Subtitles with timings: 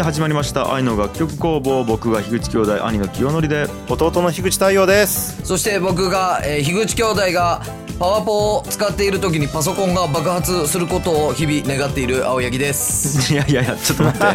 [0.00, 1.84] はい始まりました愛の楽曲工房。
[1.84, 5.44] 僕が樋口兄弟兄の清則で弟の樋口太陽です。
[5.44, 7.60] そして僕が、えー、樋口兄弟が
[7.98, 13.28] パワポを使っている時にパソコンが爆発することを日々願っている青柳です。
[13.30, 14.26] いやいやいやちょっと待って。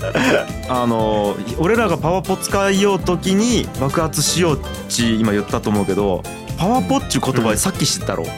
[0.68, 6.22] あの俺らがパワポ使いよう時に爆発しようっち今言ったと思うけど
[6.60, 8.26] パワポっちゅう言葉でさっき知ったろ、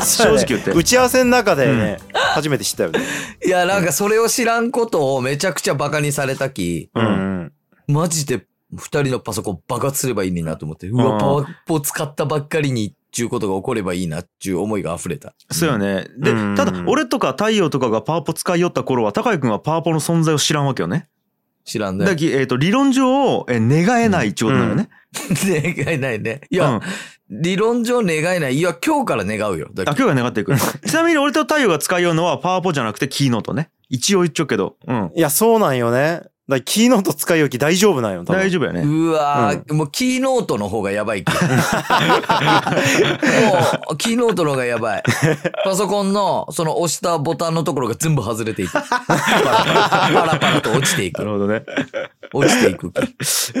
[0.00, 0.70] 正直言って。
[0.70, 3.00] 打ち合わせの中でね、初めて知ったよね。
[3.44, 7.04] いやなんかそれを知らんことをめちゃくちゃバカにされたき、うん。
[7.04, 7.52] うん
[7.86, 15.34] マジで二人のパソコン爆発すればいいのになと思って、うわ、パワポ使ったばっかりにっていうことが起こればいいなっていう思いが溢れた。
[15.50, 16.06] そうよね。
[16.16, 16.54] でうん。
[16.56, 21.08] ただ俺とか太陽とかがパワポ使いよった頃は高井君はパワポの存在を知らんわけよね
[21.64, 22.04] 知らんね。
[22.04, 24.88] だき、えー、と理論上え願えないっちゅうことなのね、
[25.84, 26.42] 願いないね。
[26.50, 26.80] いや、うん。
[27.30, 28.56] 理論上願いない。
[28.56, 29.70] いや、今日から願うよ。
[29.72, 30.54] だあ今日が願っていく。
[30.86, 33.70] ちなみに俺と太陽が使いようのはパワポじゃなくてキーノートね。
[33.88, 34.76] 一応言っちゃうけど。
[34.86, 35.10] うん。
[35.14, 41.24] いやそうなんよねだキーノート使い置き大丈夫なんよ大丈夫やねうわー、もうキーノートの方がやばい。
[41.24, 41.32] も
[43.92, 45.02] う、キーノートの方がやばい。
[45.64, 48.72] パソコンの、その押したボタンのところが全部外れていく。
[48.72, 51.20] パラパラと落ちていく。
[51.20, 51.64] なるほどね
[52.34, 52.88] 落ちていく。
[52.88, 52.90] い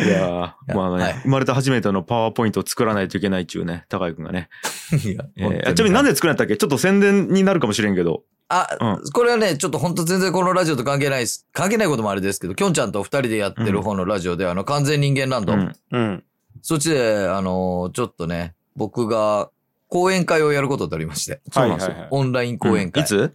[0.08, 4.48] やーまあね、はい生まれて初めてのパワーポイントを作らないといけないっちゅうね高井君がね、
[5.04, 6.56] いやえーあちなみになんでで作らんやったっけ？
[6.56, 8.68] ちょっと宣伝になるかもしれんけどあ、
[9.02, 11.46] うこれはね、ちょっと本当全然このラジオと関係ないです。
[11.52, 15.54] 関係ないこともあれですけど、きょんちゃんと二人でやってる方のラジオで、あの、完全人間ランド。
[15.54, 15.76] うん。
[15.90, 16.24] うん。
[16.62, 19.50] そっちで、あの、ちょっとね、僕が
[19.88, 21.40] 講演会をやることになりまして。
[21.52, 21.94] そうなんですよ。
[22.10, 23.02] オンライン講演会。
[23.02, 23.34] いつ？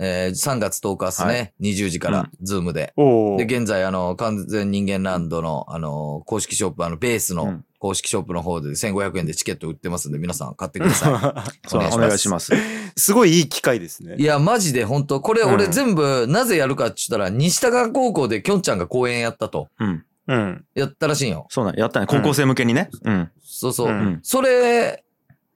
[0.00, 1.54] えー、3月10日ですね。
[1.60, 2.94] は20時から、ズームで。
[3.36, 12.54] で、現在、あの、完全人間ランドの、あの、公式ショップ、あの、ベースのうん公式ショップの方で1500円でチケット売ってますんで、皆さん買ってくださ そうお願いします。
[12.96, 13.04] す。
[13.04, 14.16] すごいいい機会ですね。
[14.18, 14.22] い。
[14.22, 15.72] いや、マジで本当これ俺うん。
[15.72, 19.68] 全部、なぜやるかって言ったら、西高高校できょんちゃんが講演やったと。
[19.78, 20.04] うん。
[20.26, 20.64] うん。
[20.74, 21.46] やったらしいんよ。
[21.50, 21.86] そうなんや。
[21.86, 22.06] ったね。
[22.08, 22.90] 高校生向けにね。
[23.04, 23.30] うん。
[23.42, 23.88] そうそう。
[23.88, 24.20] うん。
[24.22, 25.04] それ、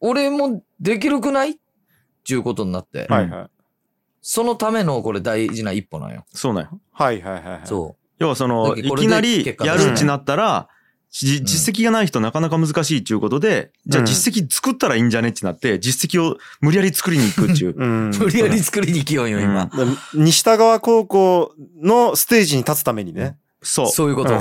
[0.01, 1.51] 俺もできるくない？
[1.51, 1.55] っ
[2.25, 3.07] ていうことになって。
[3.09, 3.51] はいはい。
[4.21, 6.25] そのためのこれ大事な一歩なんよ。
[6.33, 6.81] そうなんよ。
[6.93, 7.61] はいはいはいはい。
[7.65, 10.69] そ要はそのいきなりやるうちなったら、
[11.13, 17.75] じ実績がない人なかなか難しいっちゅうことで、じゃあうん実績作ったらいいんじゃねってなって、実績を無理やり作りに行くっちゅう。
[17.77, 18.19] うんう。
[18.19, 19.67] 無理やり作りに来よんよ、今。
[19.67, 19.71] だ
[20.15, 23.37] 西田川高校のステージに立つためにね。
[23.63, 23.89] そう。
[23.89, 24.41] そういうこと。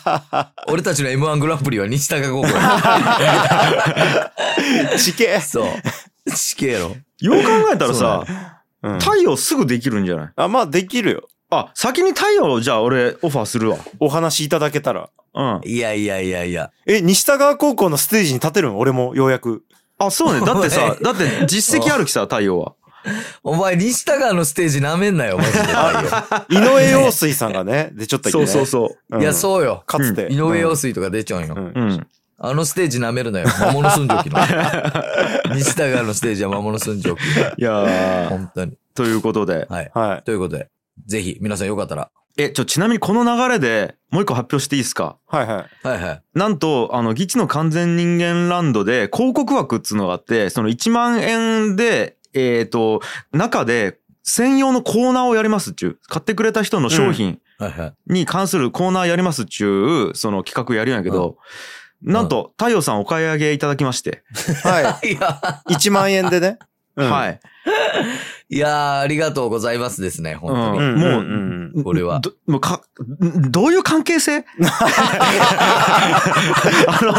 [0.68, 2.48] 俺たちの M1 グランプリは西高高校。
[4.98, 5.40] 地形。
[5.40, 5.66] そう。
[6.30, 6.94] 死刑やろ。
[7.20, 8.36] よう考えたらさ、うん
[8.98, 10.30] 太陽すぐできるんじゃない？
[10.34, 11.28] あ、まあできるよ。
[11.54, 13.76] あ、先に太陽じゃあ俺オファーするわ。
[14.00, 15.10] お話いただけたら。
[15.34, 15.60] うん。
[15.64, 16.70] いやいやいやいや。
[16.86, 18.78] え、西田川高校のステージに立てるん？
[18.78, 19.62] 俺もようやく。
[19.98, 20.40] あ、そうね。
[20.46, 22.72] だってさ、だって実績あるきさ、太陽は。
[23.42, 25.58] お前、西高川のステージ舐めんなよ、マジで。
[26.48, 28.46] 井上陽水さんがね、出ちょったっけね。
[28.46, 29.82] そうそうそうんいや、そうよ。
[29.86, 30.28] かつて。
[30.30, 31.54] 井上陽水とか出ちゃうんよ。
[31.56, 31.72] うんう。
[31.74, 32.06] うん。
[32.44, 33.46] あのステージ舐めるなよ。
[33.60, 34.38] 魔物寸蒸機の。
[35.54, 37.20] 西高川のステージは魔物寸蒸機。
[37.56, 38.72] いやー、本当に。
[38.94, 39.66] ということで。
[39.70, 39.90] はい。
[39.94, 40.22] はい。
[40.24, 40.68] ということで、
[41.06, 42.10] ぜひ、皆さんよかったら。
[42.38, 45.18] え、ちょ、ちなみにこの流れでもう一個発表していいですか？
[45.26, 45.86] はいはい。
[45.86, 46.22] はいはい。
[46.34, 53.00] なんと、あの、ギチの完全人間ランドで広告枠っつうのがあって、その1万円で、えっ、と、
[53.32, 55.98] 中で専用のコーナーをやりますっちゅう。
[56.08, 57.94] 買ってくれた人の商品はいはい。
[58.06, 61.36] に関するコーナーやりますっちゅう、その企画やるんやけど、
[62.00, 64.24] なんと、太陽さんお買い上げいただきまして。
[64.64, 65.74] はい や、い。
[65.74, 66.58] 1万円でね。
[66.96, 67.40] うんはい。
[68.54, 70.78] いやー、ありがとうございますですね、本当に。
[70.78, 72.82] うんもううんうんこれはどもうか、
[73.48, 74.44] どういう関係性？
[76.86, 77.12] あの、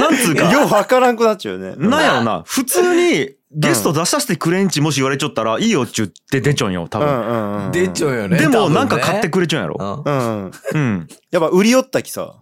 [0.00, 0.52] なんつうか。
[0.52, 1.88] ようわからんくなっちゃうよね。
[1.88, 7.72] なんやろな、普通にゲスト出させてくれんちもし言われちゃったらいいよっちゅって出ちゃうんよ、多うん分。
[7.72, 8.38] 出ちゃうよね。
[8.38, 10.02] でもなんか買ってくれちゃうんやろ。
[10.04, 10.50] うんうん。
[10.74, 11.08] うん。
[11.32, 12.34] やっぱ売り寄ったきさ。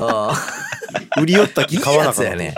[0.00, 0.32] あ
[1.20, 2.30] 売り寄ったき買わなかった。
[2.30, 2.54] やね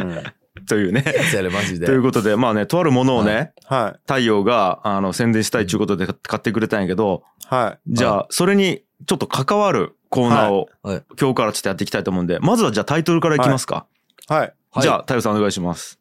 [0.00, 0.22] うん。
[0.70, 1.04] というね。
[1.50, 1.86] マジで。
[1.86, 7.54] ということで、まあね、とあるものをね、は太陽が、あの、宣伝したいということで買ってくれたんやけど、い。
[7.54, 7.92] はい。
[7.92, 13.86] じゃあ、それにちょっと関わるコーナーを、はいはい今日からちょっとやっていきたいと思うんで、まずはじゃあタイトルからいきますか。
[14.28, 14.38] はい。
[14.40, 15.98] はいじゃあ、太陽さんお願いします。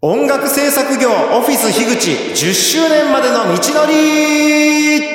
[0.00, 5.14] 音楽制作業オフィス樋口10周年までの道のり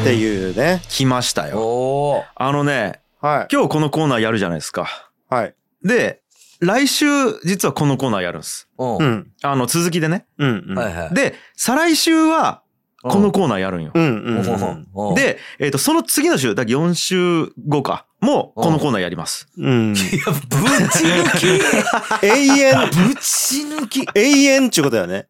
[0.00, 0.82] っていうね。
[0.88, 2.24] 来ましたよ。
[2.34, 3.48] あのね、はい。
[3.52, 5.10] 今日このコーナーやるじゃないですか。
[5.28, 5.54] はい。
[5.84, 6.22] で、
[6.60, 7.06] 来週、
[7.44, 8.68] 実はこのコーナーやるんです。
[8.78, 9.30] うん。
[9.42, 10.26] あの、続きでね。
[10.38, 10.64] うん。
[10.68, 10.78] うん。
[10.78, 11.14] いはい。
[11.14, 12.62] で、再来週は、
[13.02, 13.92] このコーナーやるんよ。
[13.94, 15.08] うんうんうん。
[15.10, 18.06] うん、で、で、えっ、と、その次の週、だ4週後か。
[18.20, 19.48] もこのコーナーやります。
[19.56, 19.94] うん。
[19.94, 20.56] いや、ぶ
[20.90, 25.28] ち抜き 永遠、ぶち抜き永遠っちゅうことだよね。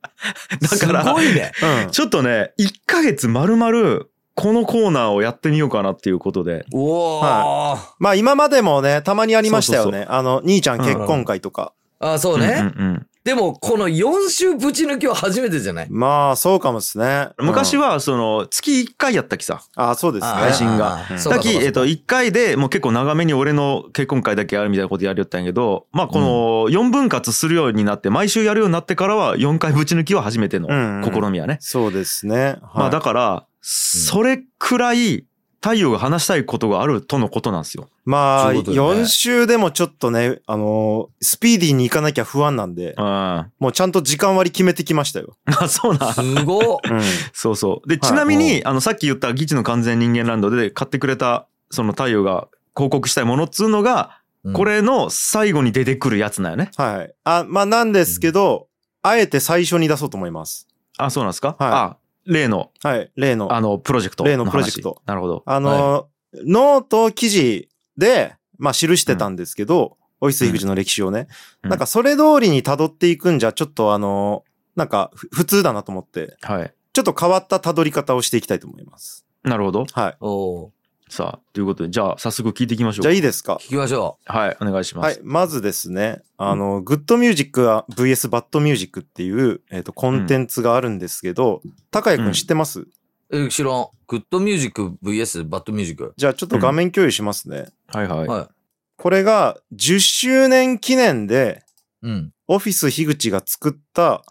[0.60, 1.52] だからすごいね。
[1.84, 1.90] うん。
[1.90, 4.06] ちょっとね、1ヶ月丸々
[4.40, 6.64] このコーナーをやってみようかなっていうことで。
[6.72, 7.76] おー。
[7.98, 10.06] まあ今までもね、たまにありましたよそうね。
[10.08, 11.72] あの、兄ちゃん結婚会とか。
[11.98, 12.72] あ、そうね。
[12.76, 15.86] うんうんでも、この4週ぶち抜きは初めてじゃない？
[15.90, 17.28] まあ、そうかもですね。
[17.36, 19.60] うん昔は、はその月1回やったきさ。
[19.76, 20.32] あそうですね。
[20.32, 26.26] 配信がだき、えっと、1回でもう結構長めに俺の結婚会だけやるみたいなことやるよったんやけど、まあこの
[26.70, 31.58] 4分割するようになって、毎週やるようになってからは4回ぶち抜きは初めてのうんうん試みやね。
[31.60, 32.36] そうですね。
[32.36, 35.26] はいまあだから、それくらい
[35.60, 37.88] 太陽が話したいことがあるとのことなんですよ。
[38.04, 43.04] まあ、そういうことよね4週でもちょっとね、あのースピーディーに行かなきゃ不安なんで、うん。
[43.04, 45.36] あ、もうちゃんと時間割り決めてきましたよ。
[45.68, 46.14] そうなん。
[46.14, 46.78] すごっ。
[46.88, 47.00] うん。
[47.32, 47.88] そうそう。
[47.88, 56.70] で、ちなみに、あの、さっき言ったギチの完全人間ランドで買ってくれた、その太陽が広告したいものっつうのが、うんこれの最後に出てくるやつなんよね。
[56.76, 57.14] はい。
[57.24, 58.68] あ、まあなんですけど、
[59.02, 60.68] あえて最初に出そうと思います。
[60.96, 61.96] あ、そうなんですか、はいあ、
[62.28, 63.10] 例の、はい。
[63.16, 63.52] 例の。
[63.52, 65.02] あの、プロジェクト例の話プロジェクト。
[65.06, 65.42] なるほど。
[65.46, 66.06] あのー
[66.44, 71.26] ノート記事で、まあ記してたんですけど、オフィス育児の歴史をね。
[71.62, 76.74] うんなんかそれ通りに辿っていくんじゃ、ちょっとあのーなんかふ普通だなと思って、はい。
[76.92, 79.24] ちょっと変わった辿り方をしていきたいと思います。
[79.42, 79.86] なるほど。
[79.90, 80.16] はい。
[80.20, 80.70] おー
[81.08, 83.02] さあ、ということで、じゃあ、早速聞いていきましょう。
[83.02, 83.54] じゃあいいですか？
[83.60, 85.06] 聞きましょはい、お願いします。
[85.06, 85.20] はい。
[85.22, 92.88] まずですね、あの、グッドミュージックは VS バッドミュージックっていう、えっ、と、コンテンツがあるんですけど、高谷くん知ってます、う。
[93.30, 93.88] え、知らん。
[94.06, 96.14] グッドミュージック VS バッドミュージック。
[96.16, 97.66] じゃあちょっと画面共有しますね。
[97.86, 98.26] はいはい。
[98.26, 98.50] は
[98.96, 101.62] これが10周年記念で、
[102.02, 102.06] い。
[102.08, 102.32] うん。
[102.46, 104.24] オフィス樋口が作った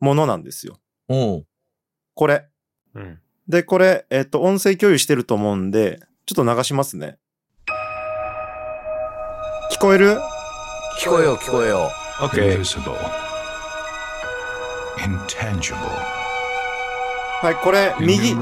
[0.00, 0.78] ものなんですよ。
[1.08, 1.46] おう
[2.14, 2.46] これ。
[2.94, 3.18] うん。
[3.48, 7.18] で、これ、えっ、と、音声共有してると思うんで、ちょっと流しますね。
[9.70, 10.18] 聞こえる？
[10.98, 11.90] 聞こえよ、聞こえよ。
[12.18, 12.64] OK。
[17.42, 18.34] はい、これ、右、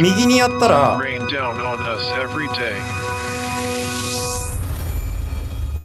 [0.00, 1.00] 右にやったら、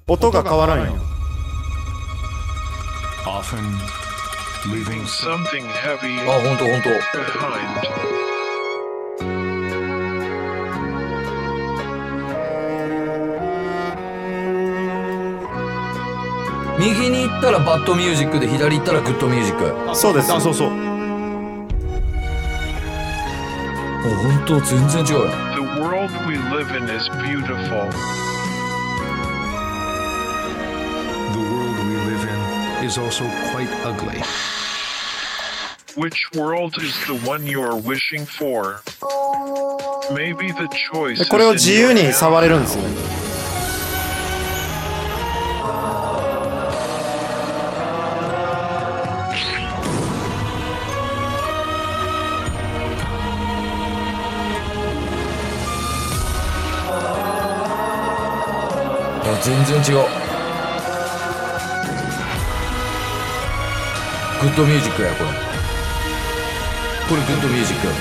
[0.08, 0.96] 音が変わらないの。
[3.24, 3.44] あ、
[6.42, 6.90] ほんとほんと。
[16.80, 20.70] 右に行ったらバッドミュージックで左行ったらグッドミュージックそうですあそうそう
[24.08, 27.90] 本当全然違うよ The world we live in is beautiful
[31.34, 34.22] The world we live in is also quite ugly
[35.96, 38.82] Which world is the one you are wishing for?
[40.14, 43.17] Maybe the choice これを自由に触れるんですよね
[59.68, 60.02] 全然違う
[64.40, 65.30] グッドミュージックやこれ。
[67.10, 67.94] これグッドミュージックや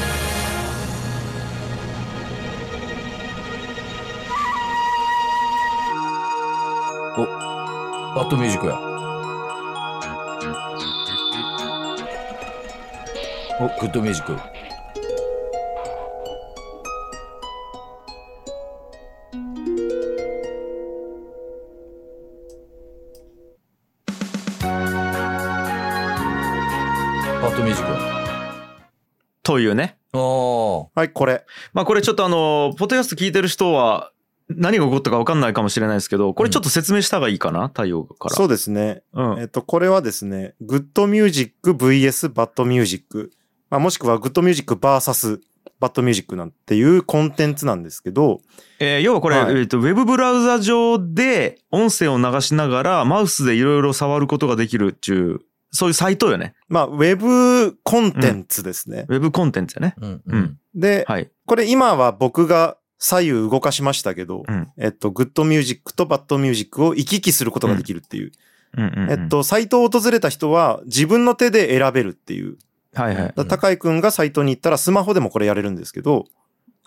[7.17, 7.25] お
[8.15, 8.79] バッドミュージックや。
[13.59, 14.56] おグッドミュージック
[29.47, 29.97] というね。
[30.95, 31.45] はい、これ。
[31.73, 34.11] まあこれちょっとあの、ポッドキャスト聞いてる人は
[34.49, 38.35] 何が起こったか分かんないかもしれないですけど、これちょっと説明した方がいいかな太陽から。
[38.35, 39.03] そうですね。
[39.13, 39.41] うん。
[39.41, 43.31] えっと、これはですね、グッドミュージック VS バッドミュージック。
[43.71, 45.41] まあ、もしくはグッドミュージック VS
[45.79, 48.41] バッドミュージックなんていうコンテンツなんですけど、
[48.79, 55.41] えー要はこれ、はいえっと、ウェブブラウザ上で音声を流しながらマウスでいろいろ触ることができるっていう、
[55.77, 56.55] そういうサイトよね。
[56.69, 59.07] まあ、ウェブコンテンツですね。
[59.09, 59.95] ウェブコンテンツやね。
[60.01, 60.59] うん、ううんん。
[60.75, 61.31] で、はい。
[61.45, 64.69] これ今は僕が左右動かしましたけど、うん。
[64.79, 68.33] えっと、グッドミュージックとバッドミュージックを行き来することができるっていう。
[68.77, 72.59] うんうんうんえっ、と、サイトを訪れた人は自分の手で選べるっていう。
[72.95, 73.35] はいはい。
[73.49, 76.27] 高井くんがサイトに行ったらスマホでもこれやれるんですけど、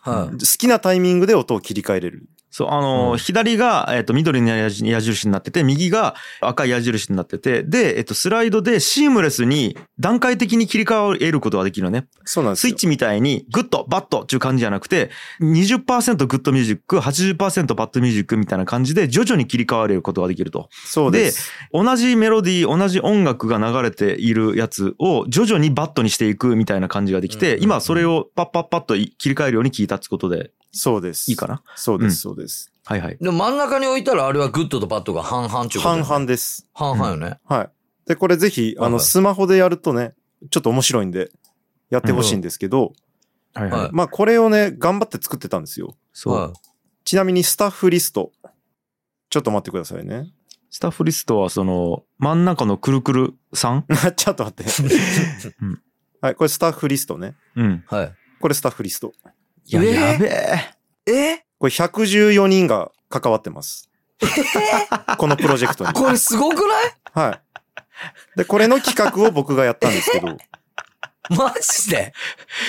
[0.01, 0.33] はい。
[0.33, 2.27] 好きなタイミングで音を切り替えれる。
[2.51, 12.07] そう、あのーうん左が、えっ、と、緑の矢印になってて、右が赤い矢印になってて、で、えっ、と、スライドでシームレスに段階的に切り替えることができるのね。
[12.25, 12.77] そうなんですよスイッ。
[12.77, 20.69] チみたいに、グッド、バッドっていう感じじゃなくて、20%グッドミュージック、80%バッドミュージックみたいな感じで、徐々に切り替われることができると。
[20.85, 21.51] そうです。
[21.71, 31.31] 同じメロディー、同じ音楽が流れているやつを徐々にバッドにしていくみたいな感じができて、うん今それをパッパッパッと切り替えるように聞いたってことでそうです。
[31.31, 31.63] いいかな？
[31.75, 32.71] そうです、うんそうです。
[32.85, 33.17] はいはい。
[33.19, 36.67] でも真ん中に置いたらあれはグッドとバッドが半々っていうこと半々です。
[36.73, 37.39] 半々よね。
[37.45, 37.69] はい。
[38.07, 40.15] で、これぜひ、あの、スマホでやるとね、
[40.49, 41.31] ちょっと面白いんで、
[41.89, 42.93] やってほしいんですけど、
[43.53, 43.81] はいはい。
[43.81, 45.95] はいまあ、これをね、頑張って作ってたんですよ。
[46.13, 46.33] そう。
[46.33, 46.53] は
[47.03, 48.31] ちなみにスタッフリスト。
[49.29, 50.31] ちょっと待ってくださいね。
[50.69, 53.85] スタッフリストはその真ん中のくるくるさん？
[54.15, 54.65] ちょっと待って
[55.61, 55.81] うん。
[56.21, 57.35] はい、これスタッフリストね。
[57.55, 57.83] うん。
[57.91, 57.95] い。
[57.95, 58.13] はい。
[58.39, 59.13] これスタッフリスト。
[59.69, 59.93] いや、えー？
[60.13, 60.25] やべ
[61.05, 61.11] え。
[61.11, 63.89] えこれ114人が関わってます。
[65.17, 65.93] このプロジェクトに。
[65.93, 66.93] これすごくない？
[67.13, 68.37] はい。
[68.37, 70.37] で、これの企画を僕がやったんですけど。
[71.35, 72.13] マジで？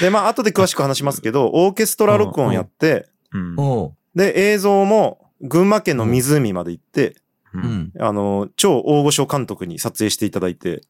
[0.01, 3.57] で、まあ、後で詳しく話しますけど、オーケストラ録音やって、うん。
[3.57, 3.91] うん。
[4.15, 7.17] で、映像も群馬県の湖まで行って、
[7.55, 7.59] う。
[7.59, 7.93] うんん。
[7.99, 10.83] あの、超大御所監督に撮影していただいて。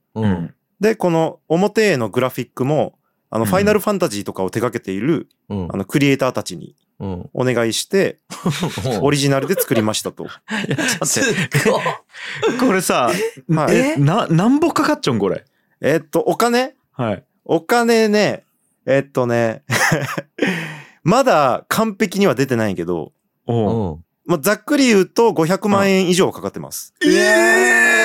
[0.80, 2.98] で、この表へのグラフィックも、
[3.30, 5.76] あの、うんファイナルファンタジーとかを手掛けている、うんあ。
[5.76, 7.30] の、クリエイターたちにうん。
[7.32, 8.18] お願いして、
[9.00, 10.24] オリジナルで作りましたと。
[10.26, 10.26] い
[10.68, 12.66] や、ちょっと。
[12.66, 13.10] これさ、
[13.48, 15.44] はいえ、な、なんぼかかっちょんこれ？
[15.80, 16.74] えっと、お金？
[16.92, 17.24] はい。
[17.46, 18.44] お金ね、
[18.84, 19.62] えっとね、
[21.02, 23.12] まだ完璧には出てないけど。
[24.26, 26.94] まあ、ざっくり言うと500万円以上かかってます。
[27.02, 27.99] ええ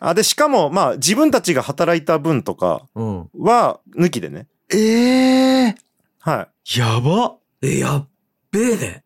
[0.00, 3.28] あ、で、しかも、まあ、自分たちが働いた分とかうん。
[3.38, 4.46] は抜きでね。
[4.72, 5.74] ええ
[6.20, 6.78] はい。
[6.78, 7.36] やば。
[7.62, 8.08] え、やっ
[8.52, 9.04] べえね。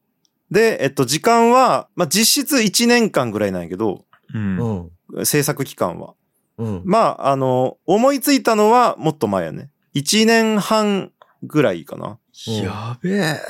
[0.51, 4.91] で、えっと、時間は、まあ、実質1年間ぐらいなんやけど、うん。
[5.17, 5.27] うん。
[5.27, 6.15] 制作期間は。
[6.59, 6.83] うん。
[6.85, 9.71] まあ、あの、思いついたのはもっと前やね。
[9.95, 12.19] 1年半ぐらいかな。
[12.49, 13.41] うんやべえ。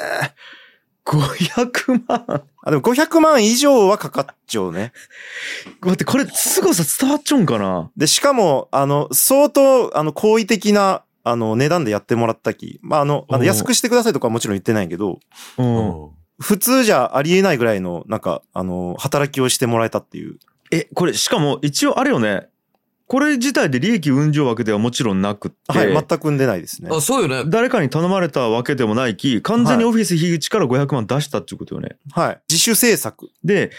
[1.05, 2.43] 500万。
[2.63, 4.93] あ、でも500万以上はかかっちゃうね。
[5.81, 7.91] 待って、これ、凄さ伝わっちゃうんかな？
[7.97, 12.79] で、しかも、あの、相当、あの、好意的な、あの、値段でやってもらったき。
[12.83, 15.19] まあ、あの、あの安くしてくださいとかはもちろん言ってないけど。
[16.41, 20.39] 普通じゃありえないぐらいの、なんか、あの、働きをしてもらえたっていう。
[20.71, 22.49] え、これ、しかも、一応あれよね。
[23.07, 26.91] これ自体で利益運上わけではもちろんなくって、はい、全くんでないですね。
[26.93, 27.51] あ、そうよね。
[27.51, 31.97] 誰かに頼まれたわけでもないき、完全にオフィス樋口から500万出したっていうことよね。
[32.13, 32.41] はい。
[32.49, 33.31] 自主制作。
[33.45, 33.71] で、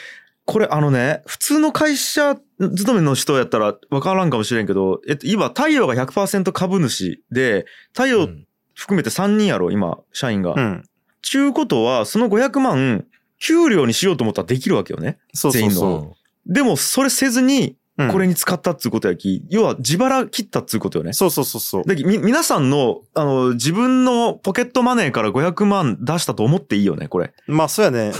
[0.45, 10.53] これあのね、普通の会社勤めの人やったら分からんかもしれんけど、えっと、今、太陽が100%株主で、太陽うん含めて3人やろ、今、社員が。
[10.53, 10.83] うん。
[11.21, 13.05] ちゅうことは、その500万、
[13.39, 15.19] 給料にしようと思ったらできるわけよね。
[15.33, 16.13] そうそう全員その
[16.45, 21.13] でも、それせずに、これに使ったっつうことやき、要は自腹切ったっつうことよね。
[21.13, 21.83] そうそうそうそう。
[21.85, 27.33] だけどみ、皆さんの、あの、自分のポケットマネーから500万出したと思っていいよね、これ。
[27.45, 28.11] まあ、そうやね。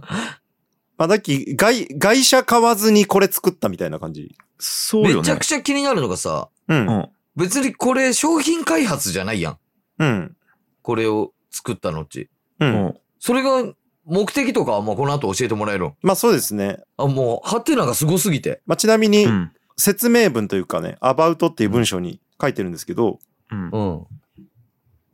[0.96, 4.34] まあ、だっき、外、外車買わずにこれ作ったみたいな感じ。
[4.58, 5.14] そうよね。
[5.16, 6.86] めちゃくちゃ気になるのがさ、うん。
[6.86, 7.08] うん。
[7.36, 9.58] 別にこれ商品開発じゃないやん。
[9.98, 10.36] うん。
[10.80, 12.30] これを作ったのうち。
[12.60, 12.64] う。
[12.64, 12.94] うんん。
[13.18, 13.62] それが
[14.06, 16.78] 目的とかはもうこの後教えてもらえるんまあ、そうですね。
[16.96, 18.62] あ、もう、ハテナがすごすぎて。
[18.64, 19.52] まあ、ちなみにう、ん。
[19.76, 23.18] 説明文というかね、アバウトっていう文章に書いてるんですけど、
[23.50, 23.78] うんう。
[24.00, 24.06] ん。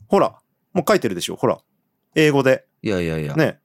[0.09, 0.37] ほら、
[0.73, 1.59] もう書いてるでしょ、ほら。
[2.15, 2.65] 英語で。
[2.83, 3.35] いやいやいや。
[3.35, 3.59] ね。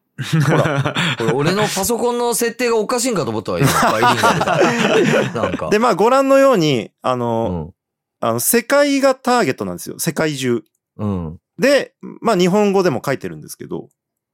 [1.17, 3.67] これ 俺のパソコンの設定がおかしいんかと思ったわ、今。
[3.69, 5.43] バイリンガルが。
[5.43, 5.69] なんか。
[5.69, 7.73] で、まあ、ご覧のように、あうの、ん。
[8.19, 9.99] あの、世界がターゲットなんですよ。
[9.99, 10.63] 世界中。
[10.97, 11.39] うん。
[11.59, 13.89] で、まあ、日本語でも書いてるんですけど、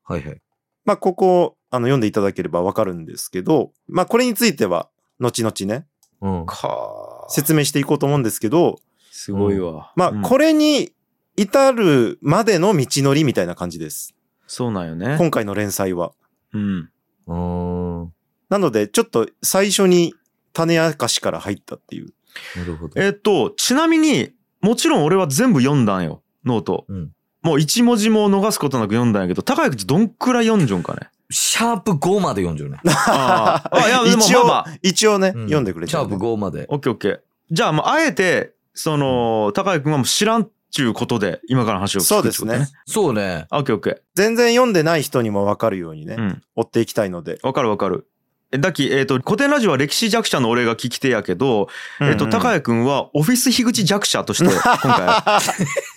[0.05, 0.41] はいはい。
[0.86, 5.88] まあ、ここ、あの、読んでいただければわかるんですけど、まあ、これについては、後々ね、
[6.22, 6.46] うん。
[6.46, 8.80] か説明していこうと思うんですけど、
[9.12, 9.94] すごいわ。
[9.96, 10.94] まあ、うんこれに
[11.36, 14.16] 至るまでの道のりみたいな感じです。
[14.48, 15.16] そうなんよね。
[15.18, 16.13] 今回の連載は。
[16.54, 16.90] うん。
[17.28, 18.13] うーん。
[18.50, 20.13] なので、ちょっと最初に
[20.54, 22.13] 種明かしから入ったっていう。
[22.56, 23.02] なるほど。
[23.02, 26.22] えっと、ちなみに、もちろん俺は全部読んだんよ。
[26.46, 26.86] note。
[26.88, 27.12] うん
[27.43, 31.09] もう一文字も逃すことなく読んだんやけど、高谷くんどんくらい読んじょんかね？
[31.29, 32.79] シャープ5まで読んじょうね。
[32.85, 36.65] あ ーあ、いや、でも一応、まあまあ、一応ね、うん読んでくれてシャープ5まで。
[36.69, 37.19] オッケーオッケー。
[37.51, 43.47] じゃあ、まあ、あえて、その、高井くんはもう知らんっちゅうことで、今から話を聞くそうですねってことそうね。
[43.51, 43.97] オッケーオッケー。
[44.15, 46.41] 全然読んでない人にもわかるようにね、うん。
[46.55, 47.39] 追っていきたいので。
[47.43, 48.07] わかるわかる。
[48.51, 51.69] えだき、えっ、と、古典ラジオは歴史弱者の俺が聞き手やけど、
[52.00, 52.51] えっ、と、高い。
[52.51, 55.23] 谷くんはオフィス樋口弱者として、今回、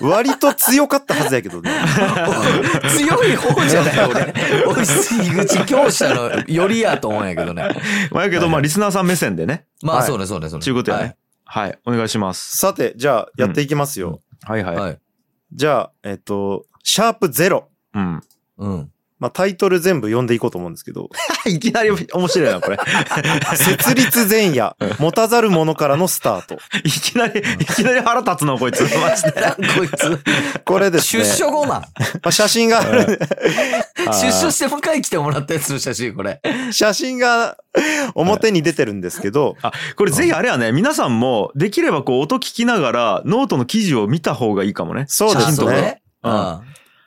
[0.00, 1.70] 割と強かったはずやけどね。
[2.96, 4.34] 強い方じゃない俺。
[4.66, 7.68] 俺、井口強者のよりやと思うんやけどね。
[8.10, 9.66] まあやけど、まあリスナーさん目線でね。
[9.82, 10.64] まあ、はいそうね、そうね、そうね。
[10.64, 11.16] ちゅうことやね。
[11.44, 11.78] はい。
[11.86, 12.56] お願いします。
[12.58, 14.20] さて、じゃあやっていきますよ。
[14.44, 14.76] はいはい。
[14.76, 14.84] はい。
[14.84, 14.98] はい。
[15.52, 17.68] じゃあ、えっと、シャープゼロ。
[17.94, 18.22] うん。
[18.58, 18.90] うん。
[19.18, 21.10] まあタイトル全部読んでいこうと思うんですけど、
[21.46, 22.78] いきなり面白いな、これ。
[23.56, 26.58] 設立前夜、持たざる者からのスタート。
[26.84, 28.82] いきなり、いきなり腹立つの、こいつ。
[28.82, 29.32] マジで。
[29.76, 30.20] こいつ、
[30.64, 31.24] これですね。
[31.24, 31.80] 出所後なん。
[31.80, 31.86] ま
[32.24, 33.18] あ写真がある、
[33.96, 36.40] 出所して迎え来てもらったやつの写真、これ。
[36.70, 37.56] 写真が
[38.14, 45.04] 表に出てるんですけど、あ、これぜひあれやね、皆さんも、できればこう音聞きながら、ノートの記事を見た方がいいかもね。
[45.08, 46.02] そうですね。
[46.22, 46.60] ううんん。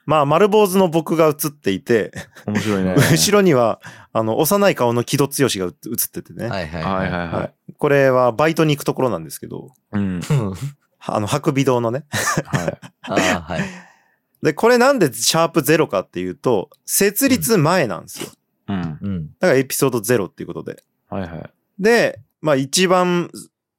[0.06, 2.12] まあ丸坊主の僕が写っていて、
[2.46, 2.96] 面白いね。
[3.12, 3.80] 後ろには、
[4.14, 6.48] あの、幼い顔の木戸剛が写っててね。
[6.48, 7.74] はいはいはいはいははいい。
[7.78, 10.02] これはバイトに行くところなんですけど、うん。
[10.02, 10.22] うん。
[11.00, 12.06] あの、白美堂のね。
[12.46, 12.80] はい。
[13.02, 13.14] あ
[13.48, 13.62] あ、はい。
[14.44, 18.30] で、これなんでシャープゼロかっていうと、設立前なんですよ。
[18.68, 18.98] うん。
[19.02, 19.26] うん。
[19.40, 20.84] だからエピソードゼロっていうことで。
[21.10, 21.52] はいはい。
[21.80, 23.30] で、まあ一番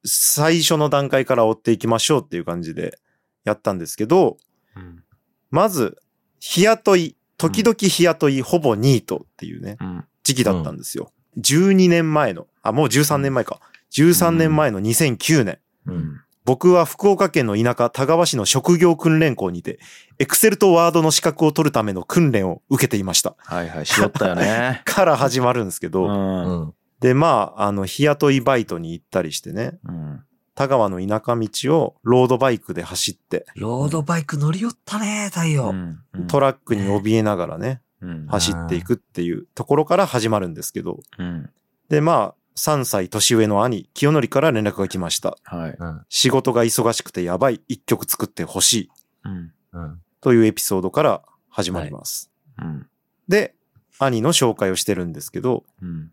[0.05, 2.97] 最初の段階から追っていきましょうっていう感じで
[3.43, 4.37] やったんですけど、
[4.75, 5.03] うん。
[5.51, 5.97] まず、
[6.45, 10.05] 日雇い、時々日雇い、ほぼニートっていうね、うん。
[10.23, 11.13] 時期だったんですよ。
[11.37, 13.61] 12年前の、あ、もう13年前か。
[13.93, 15.59] 13年前の2009年。
[15.87, 16.19] うん。
[16.43, 19.79] 僕は福岡県の田舎田川市の職業訓練校にて、
[20.19, 23.37] エクセルとワードの資格を取るための訓練を受けていました。
[23.37, 23.85] はいはい。
[23.85, 24.81] しよったよね。
[24.85, 26.73] から始まるんですけうど、うんん。
[26.99, 30.23] で、まあ、あの、日雇いバイトに行ったりしてね、うん。
[30.55, 35.69] 田川の田舎道をロードバイクで走って、ロードバイク乗り寄ったね、太陽。
[35.69, 35.99] うん。
[36.27, 38.27] トラックに怯えながらね、うん。
[38.27, 41.49] 走っていくっていうところから始まるんですけど、うん。
[41.89, 45.37] で、まあ、3歳年上の兄、清則から連絡が来ました。
[45.43, 45.75] はい。
[45.77, 46.01] うん。
[46.09, 48.89] 仕事が忙しくてやばい、一曲作ってほしい。
[49.25, 49.53] うん。
[49.73, 50.01] うん。
[50.21, 52.31] というエピソードから始まります。
[52.59, 52.87] うん。
[53.27, 53.55] で、
[53.99, 56.11] 兄の紹介をしてるんですけど、うん。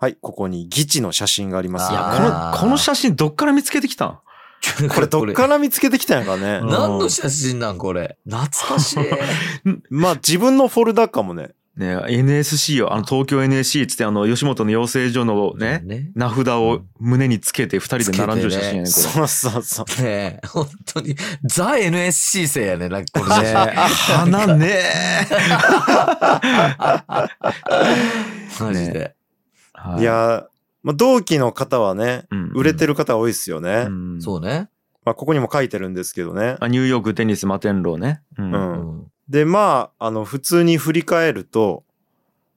[0.00, 2.14] はい、ここにギチの写真がありますよいや。
[2.16, 4.18] この、この写真どっから見つけてきたん？
[4.88, 6.60] これどっから見つけてきたんやかね。
[6.62, 8.16] うん何の写真なんこれ？
[8.28, 8.98] 懐かしい。
[9.90, 11.50] まあ自分のフォルダかもね。
[11.76, 12.92] ね NSC よ。
[12.92, 16.10] あの、東京 NSC つってあの、吉本の養成所のね、ね。
[16.14, 20.02] 名札を胸につけて二人で並んでる写真やね、こそうそうそう。
[20.02, 23.42] ねえ、本当に、ザ NSC 生やね、なんかこのれ。
[23.42, 23.84] ね写真。
[23.84, 24.80] あ、花ね
[28.60, 29.17] マジで。
[29.78, 30.46] はいや、
[30.82, 33.86] まあ、同期の方はね、うん売れてる方多いですよね。
[33.88, 34.68] うんそうね。
[35.04, 36.56] まあここにも書いてるんですけどね。
[36.60, 38.22] あニューヨークテニス摩天楼ね。
[38.38, 38.42] う。
[38.42, 38.52] うん。
[38.52, 39.12] うんん。
[39.28, 41.84] で、まあ、あの、普通に振り返ると、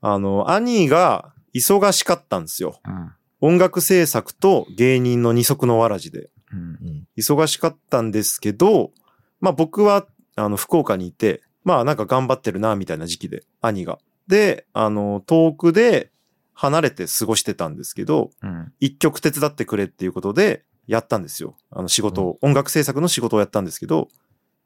[0.02, 2.80] あの、兄が忙しかったんですよ。
[2.86, 3.12] うん。
[3.42, 6.30] 音楽制作と芸人の二足のわらじで。
[6.54, 7.08] うんうん。
[7.18, 8.92] 忙しかったんですけど、
[9.40, 14.00] まあ僕は、あの、福岡にいて、まあなんか頑張ってるな、みたいな時期で、兄が。
[14.28, 16.11] で、あの、遠くで
[16.62, 18.71] 離れて過ごしてたんですけど、うん。
[18.80, 21.56] 一曲手伝ってくれっていうことで、やったんですよ。
[21.71, 24.10] あの仕事を、音楽制作の仕事をやったんですけど、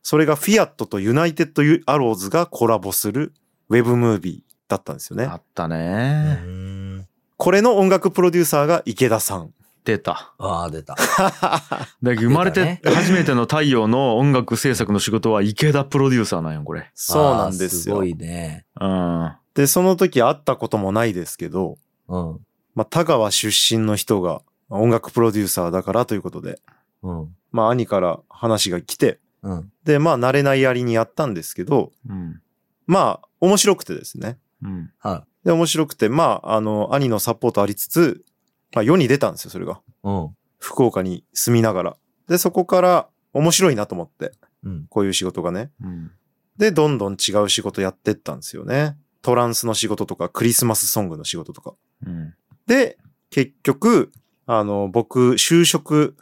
[0.03, 3.31] それがフィアットとユナイテッドアローズがコラボする
[3.69, 5.35] ウェブムービーだったんですよねあ。
[5.35, 6.33] ったうね。
[6.33, 7.07] ん。
[7.37, 9.53] これの音楽プロデューサーが池田さん。
[9.85, 10.33] 出た。
[10.37, 10.95] ああ、出た。
[10.95, 16.91] だけど生まれて初めての太陽の音楽制作の仕事は池田プロデューサーなんよ、これ。
[16.93, 18.03] そうなんですよすご。
[18.03, 18.65] いね。
[18.81, 19.31] うん。
[19.53, 21.77] で、その時会ったこともないですけど、
[22.07, 22.39] うん。
[22.75, 26.59] まあ、田川出身の人が音楽プロデューサーだからということで、
[27.03, 27.35] うん。
[27.51, 29.71] まあ、兄から話が来て、うん。
[29.83, 32.41] で、まあ、慣れないやりにやったんですけど、うん。
[32.87, 34.37] まあ、面白くてですね。
[34.63, 34.91] うん。
[34.99, 38.25] はで、面白くて、まあ、あの、兄のサポートありつつ、
[38.73, 39.73] まあ、世に出たんですよ、それが。
[39.73, 39.75] い。
[40.03, 40.35] うん。
[40.59, 41.97] 福岡に住みながら。
[42.27, 44.31] で、そこから面白いなと思って、
[44.63, 44.85] うん。
[44.89, 45.69] こういう仕事がね。
[45.81, 46.11] うん。
[46.57, 48.97] で、どんどん違う仕事やってったんですよね。
[49.25, 51.73] トランスの仕事とか、クリスマスソングの仕事とか。
[52.05, 52.35] うん。
[52.67, 52.99] で、
[53.31, 54.11] 結局、
[54.45, 56.15] あの、僕、就職、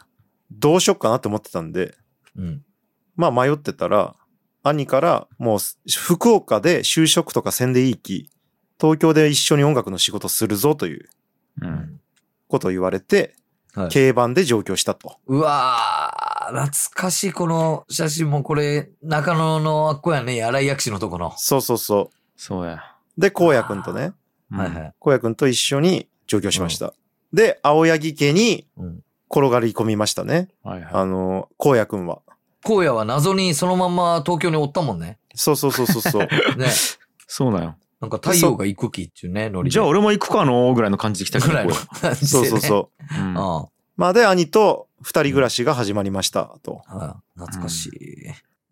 [0.50, 1.94] どうしよっかなって思ってたんで、
[2.34, 2.62] うん。
[3.14, 4.16] まあ迷ってたら、
[4.62, 5.58] 兄から、もう、
[5.90, 8.30] 福岡で就職とかせんでいいき、
[8.80, 11.06] 東京で一緒に音楽の仕事するぞという
[11.60, 12.00] うん。
[12.48, 13.36] ことを言われて、
[13.74, 13.88] はい。
[13.90, 15.18] 軽バンで上京したと。
[15.26, 21.34] うわー、懐かしいこの写真もこれ、中野のあっこやね、荒井薬師のとこの。
[21.36, 22.93] そうそうそそうや。
[23.16, 23.20] う。
[23.20, 24.12] で、荒野くんとね、
[24.50, 24.94] うんはいはい。
[25.00, 26.94] 荒野くんと一緒に上京しました。
[27.32, 29.00] で、青柳家にうん。
[29.30, 30.48] 転がり込みましたね。
[30.62, 30.90] はいはい。
[30.92, 32.20] あの、荒野くんは。
[32.64, 35.18] 荒野は謎にそのまま東京におったもんね。
[35.34, 36.28] そうそうそうそうそう。
[36.56, 36.68] ね。
[37.26, 37.76] そうなんよ。
[38.00, 39.72] なんか太陽が行く気っていうね、ノリで。
[39.72, 42.26] じゃあ俺も行くかのぐらいの感じで来たけどぐらいのこ感じで、ね。
[42.26, 43.14] そうそうそう。
[43.14, 46.82] ううんあまあで、兄と二人暮らしが始まりました、と。
[46.86, 47.92] はい懐かしい。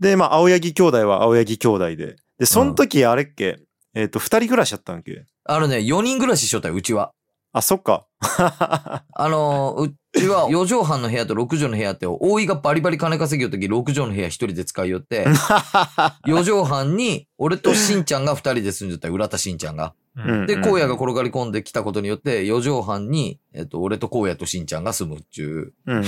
[0.00, 2.16] で、まあ、青柳兄弟は青柳兄弟で。
[2.38, 3.60] で、その時あれっけ、
[3.94, 5.24] えっ、と、二人暮らしやったんけ？
[5.44, 7.12] あのね、4人暮らししよったよ、うちは。
[7.52, 8.06] あ、そっか。
[8.20, 15.26] あのー、うちは 4畳半の部屋と6畳の部屋あって、大井がバリバリ金稼ぎよった時6畳の部屋一人で使いよって、
[16.26, 19.94] 4畳半に俺としんちゃんが2人で住んでたよ、浦田しんちゃんが。
[20.14, 25.92] うんで、荒野が転がり込んできたことによって、4畳半に、えっと、俺と荒野としんちゃんが住むっちゅう。
[25.92, 26.04] うんうん。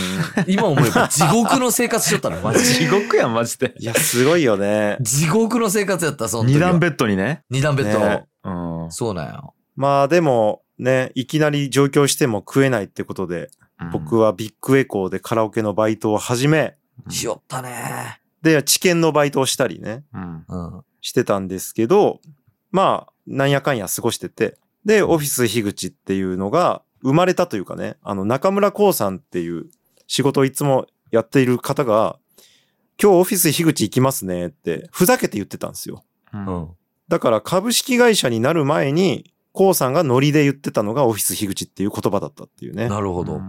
[0.47, 2.90] 今思えば地獄の生活しよったの、 マジ地で。
[2.90, 3.75] 獄やん、マジで。
[3.79, 4.99] いや、すごいよね。
[5.01, 6.67] 地獄の生活やった、その時は。
[6.67, 7.45] 二段ベッドにね。
[7.49, 7.99] 二段ベッド。
[7.99, 8.93] ねうん。
[8.93, 9.55] そうなんよ。
[9.75, 13.49] まあでも、ね、いきなり上京しても食えないってことで、
[13.93, 16.77] 僕はビッグエコーでカラオケのバイトを始め、
[17.09, 18.21] しよったね。
[18.43, 20.45] で、治験のバイトをしたりね、うん。
[20.49, 20.85] うん。
[21.01, 22.21] してたんですけど、
[22.75, 29.67] まあ、なんやかんや過ごしてて、で、オフィス樋口っていうのが生まれたというかね、あの、中村光さんっていう
[30.09, 32.19] 仕事をいつもやっている方が、
[33.01, 36.03] 今日オフィス樋口行きますねって、ふざけて言ってたんですよ。
[36.33, 36.69] うんうん。
[37.07, 43.41] だから株式会社になる前に、光さんがノリで言ってたのがオフィス樋口っていう言葉だったっていうね、なるほど。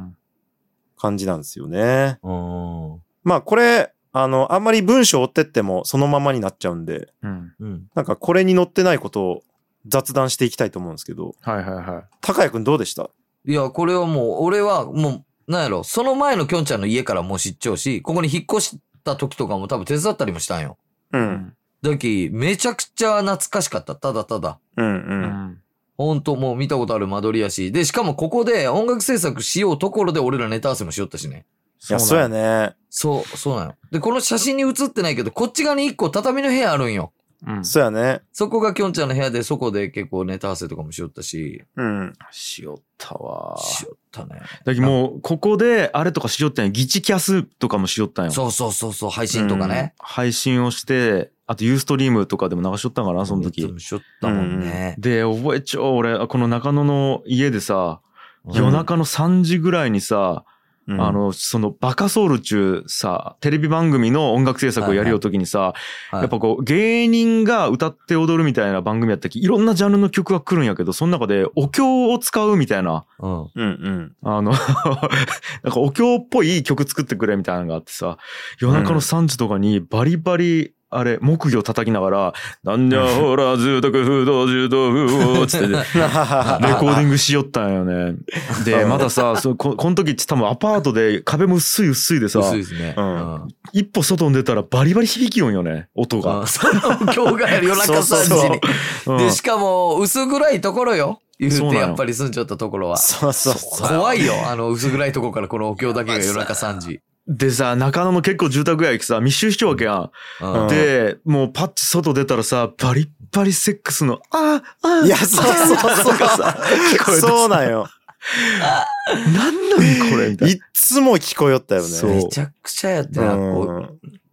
[0.98, 2.20] 感じなんですよね。
[2.22, 3.02] うん。
[3.24, 7.54] まあこれ、あの、あんまり文章を追ってってもそのままになっちゃうんで、うん。
[7.60, 7.88] うん。
[7.96, 9.44] なんかこれに載ってないことを
[9.88, 12.04] 雑談していきたいと思うんですけど、はいはいはい。
[12.22, 13.10] 高谷くんどうでした？
[13.46, 20.78] いや、これはもう、俺はもう、なんやろ、その前のきょんちゃんの家からもう知っちゃうし、ここに引っ越した時とかも多分手伝ったりもしたんよ。
[21.12, 21.18] う。。
[21.20, 23.96] うんだき、めちゃくちゃ懐かしかった。
[23.96, 24.60] ただただ。
[24.78, 24.90] うんう。
[24.90, 25.62] うんん。
[25.98, 27.72] ほんともう見たことある間取りやし。
[27.74, 31.46] で、しかもここで音楽制作しようところで俺らネタ合わせもしよったしね。
[31.90, 32.76] いや、そうやね。
[32.90, 33.74] そう、そうなの。
[33.92, 37.12] で、この写真に写ってないけど、こっち側に一個畳の部屋あるんよ。
[37.46, 37.66] うん。
[37.66, 38.22] そうやね。
[38.32, 42.14] そこがきょんちゃんの部屋で、そこで結構ネタ合わせとかもしよったし、うん。
[42.32, 43.58] しよったわ。
[43.60, 44.42] しよったね。
[44.64, 46.72] だけどもう、ここで、あれとかしよったんよ。
[46.72, 48.32] ギチキャスとかもしよったんよ。
[48.32, 49.94] そうそうそうそう、配信とかね。
[50.00, 53.62] 配信をして、あとユーストリームとかでも流しとったんかな、その時。
[53.78, 54.96] しよったもんね。
[54.98, 58.06] で、覚えちゃう、俺、この中野の家でさ、うん
[58.54, 60.55] 夜中の3時ぐらいにさ、うん
[60.88, 65.74] あ、の、そのバカソウル中さ、テレビ番組の音楽制作をやるよときにさ、は
[66.14, 73.42] いやっぱこう、芸人が歌って踊るみたいな番組やったき、いろんなジャンルの曲が来るんやけど、その中でお経を使うみたいな、うん。
[73.42, 74.16] うんうん。
[74.24, 74.52] あの、
[75.64, 78.18] なんかお経っぽい曲作ってくれみたいなのがあってさ、
[78.60, 88.16] 夜中の3時とかにバリバリ、あれ、木魚叩きながら、なんじゃほら、住宅不動、住宅不動、つって、 レコーディングしよったんよね。
[88.64, 92.94] で、まださ、そここの時多分アパートで壁も薄い薄いでさ、薄いですね。
[92.98, 93.48] うんうん。
[93.74, 96.44] 一歩外に出たらバリバリ響きよんよね、音が。
[96.44, 98.60] あその今日が夜中3そうそう時に。
[99.08, 101.20] うんで、しかも、薄暗いところよ。
[101.40, 102.98] 言うて、やっぱり住んじゃったところは。
[102.98, 103.88] そうそうそう。
[103.88, 104.34] 怖いよ。
[104.48, 107.02] あの、薄暗いところからこのお経だけが夜中3時。
[107.28, 110.12] でさ、中野の結構住宅街さ、密集しちゃうわけやん。
[110.42, 117.20] うんで、もうパッチ外出たらさ、バリッバリセックスの、ああ、ああ、いや、そうそうそう。
[117.20, 117.88] そうなんよ。
[119.34, 122.16] なんなんこれみたいいっつも聞こえよったよね。
[122.16, 123.36] めちゃくちゃやってな。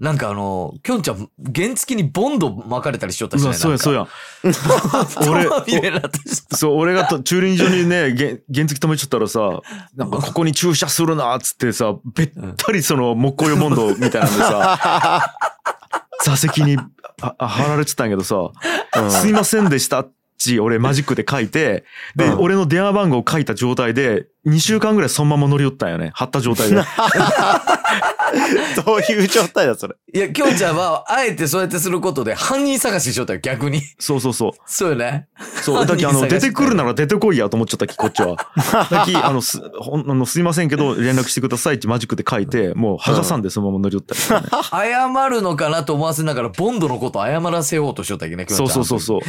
[0.02, 3.42] なんかあの、きょんちゃん、原付にボンド巻かれたりしよったな。
[3.42, 3.48] しね。
[3.50, 4.00] うわ、そうや、そうや。
[4.00, 5.30] や。
[5.30, 5.48] 俺。
[6.50, 9.60] そう、俺がと駐輪場にね、げ原付止めちゃったらさ、
[9.94, 15.36] なんかここに駐車するなっつってさ、べったりその木工用ボンドみたいなんでさ、
[16.24, 16.76] 座席に
[17.38, 18.50] 貼られてたんやけどさ、
[19.08, 21.84] すいませんでしたっち、俺マジックで書いて、
[22.16, 26.10] で、うん俺の電話番号書いた状態で、2週間ぐらいそのまま乗り寄ったんよね。
[26.14, 26.82] 貼った状態で。
[28.84, 29.94] どういう状態だ、それ？
[30.14, 33.82] いや、きょんちゃんは、あえてそうやってすることで犯人探ししよったよ、逆に。
[33.98, 34.52] そうそうそう。
[34.66, 35.26] そうよね。
[35.62, 35.86] そう。
[35.86, 38.36] だき、あの、出てくるなら出てこいやと思っちゃったき、こっちは。
[38.90, 44.46] だき、あの、す、ほん、あの、すいませんけど、連絡してくださいってマジックで書いて、もう、剥がさんでそのまま乗り寄ったりとかね。
[44.92, 48.68] 謝るのかなと思わせながら、ボンドのこと謝らせようとしよったっけね、きょんちゃん。
[48.68, 49.20] そうそうそうそう。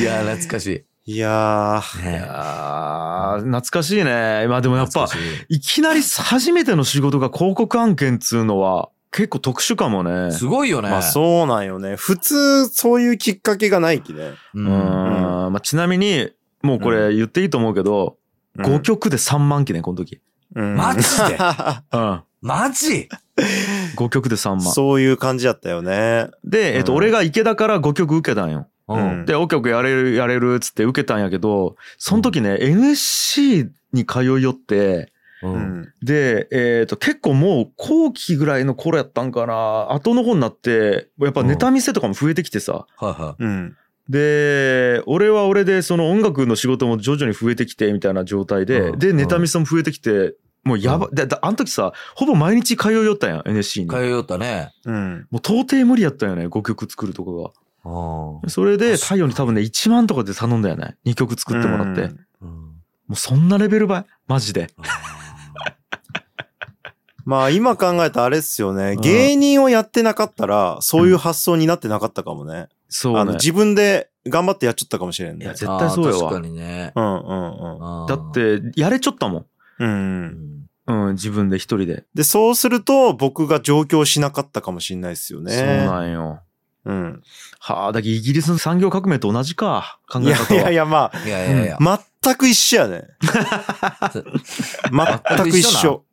[0.00, 0.84] いやー、懐かしい。
[1.10, 2.02] いやー。
[2.02, 4.46] いねやー懐かしいね。
[4.46, 5.08] まあでもやっぱ
[5.48, 10.32] いいきなり初めての仕事が広告案件っつうのは、結構特殊かもね。
[10.32, 10.90] すごいよね。
[10.90, 11.96] まあそうなんよね。
[11.96, 14.32] 普通、そういうきっかけがないきね。
[14.52, 14.60] う。
[14.60, 14.68] うんん。
[14.68, 16.28] まあちなみに、
[16.60, 18.18] もうこれ言っていいと思うけど、
[18.58, 20.20] うん5曲で3万期ね、この時。
[20.54, 21.38] うんマジで？
[21.92, 22.22] うん。
[22.42, 23.08] マジ
[23.96, 24.60] ？5曲で3万。
[24.60, 26.28] そういう感じだったよね。
[26.44, 28.66] で、えっと、うん俺が池田から5曲受けたんよ。
[28.88, 29.26] ううんん。
[29.26, 35.48] で、5曲やれる、やれるっつって受けたんやけど、その時ね、NSC に通いよって、う。
[35.48, 35.92] うんん。
[36.02, 43.76] で、えっ、と、結構もう後期ぐらいの頃やったんかな、後の方になって、やっぱネタ見せとかも増えてきてさ、はいはうん。
[44.08, 53.88] で、俺は俺でその音楽の仕事も徐々に増えてきてみたいな状態で、うんで、ネタミスも増えてきて、もうやば、でだあの時さ、ほぼ毎日通いよったんや、NSC に。
[53.88, 54.72] 通いよったね。
[54.84, 55.26] うん。
[55.30, 57.50] もう到底無理やったんよね、5曲作るとこうんが。
[58.48, 60.96] それで、太陽に多分ね、1万とかで頼んだよね。
[61.04, 62.02] 2曲作ってもらって。
[62.02, 62.18] うんうん
[63.08, 64.68] もうそんなレベルばいマジで。
[67.24, 68.96] まあ今考えたらあれっすよね。
[68.96, 72.68] ん芸人をやってなかったら、そういう発想になってなかったかもね。
[72.88, 73.20] そうね。
[73.20, 75.54] あの自分で頑張ってやっちゃったかもしれんねいや、。
[75.54, 76.48] 絶対そうやわあー確か。
[76.48, 76.92] にね。
[76.94, 78.06] うんうんうん。
[78.06, 79.46] だっ、て、やれちょったもん。
[79.78, 79.94] うんうう
[80.92, 80.94] ん。
[80.94, 82.04] んうん、自分で一人で。
[82.14, 85.52] で、そうすると僕が上京しなかったかもしれないですよね。
[85.52, 86.40] そうなんよ。
[86.84, 87.22] うん。
[87.58, 89.98] はあ、だけどイギリスの産業革命と同じか。
[90.10, 90.60] 考いやえ方は。
[90.60, 91.78] いやいや、まいやいやいや。
[91.80, 93.04] あ、全く一緒やね。
[94.90, 96.04] 全く一緒。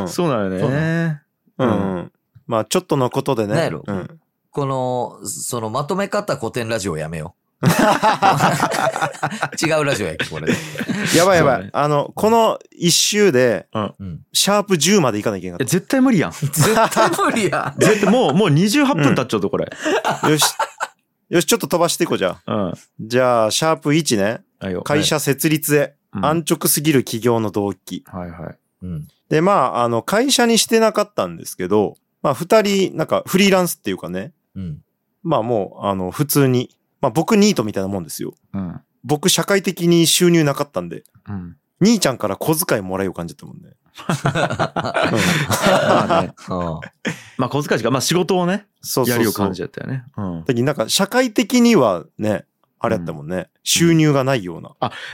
[0.00, 0.08] うん。
[0.08, 1.22] そうなんよそうね。
[1.58, 2.12] うんうん。
[2.46, 3.54] まあ、ちょっとのことでね。
[3.54, 4.20] なんやろうん。
[4.50, 7.47] この、そのまとめ方古典ラジオやめよう。
[9.60, 10.52] 違うラジオやっけ、これで。
[11.16, 11.68] やばいやばそうね。
[11.68, 14.20] いあの、この一周で、うん。
[14.32, 16.30] シャープ10までいかなきゃいけえ絶対無理やん。
[16.30, 17.74] 絶対無理や。
[17.78, 19.64] 絶対もう、もう28分経っちゃうと、これ。
[19.64, 20.30] なかった。
[20.30, 20.44] よし。
[21.30, 22.54] よし、ちょっと飛ばしていこう、じゃあ。
[22.54, 22.74] うん。
[23.00, 24.40] じゃあ、シャープ1ね。
[24.60, 25.80] はいよ会社設立へ。
[25.80, 28.02] うん安直すぎる企業の動機。
[28.06, 28.58] はいはい。
[28.82, 29.08] うん。
[29.28, 34.32] で、まあ、あの、会社にしてなかったんですけど、まあ、二人、なんか、フリーランスっていうかね。
[34.56, 34.78] うん。
[35.22, 36.70] まあ、もう、あの、普通に。
[37.00, 38.34] まあ、僕ニートみたいなもんですよ。
[38.52, 38.80] うん。
[39.04, 41.56] 僕、社会的に収入なかったんで、うん。
[41.80, 43.70] 兄ちゃんから小遣いもらえよう感じたもんね。
[44.06, 44.14] ま
[46.18, 46.32] あね。
[46.48, 46.58] うん
[47.38, 49.16] まあ、小遣いしか、まあ仕事をね、そうそうそう。
[49.16, 50.04] やりを感じちゃったよね。
[50.16, 50.44] うん。
[50.44, 52.44] だなんか、社会的にはね、
[52.80, 53.48] あれやったもんね。
[53.64, 54.70] 収入がないような。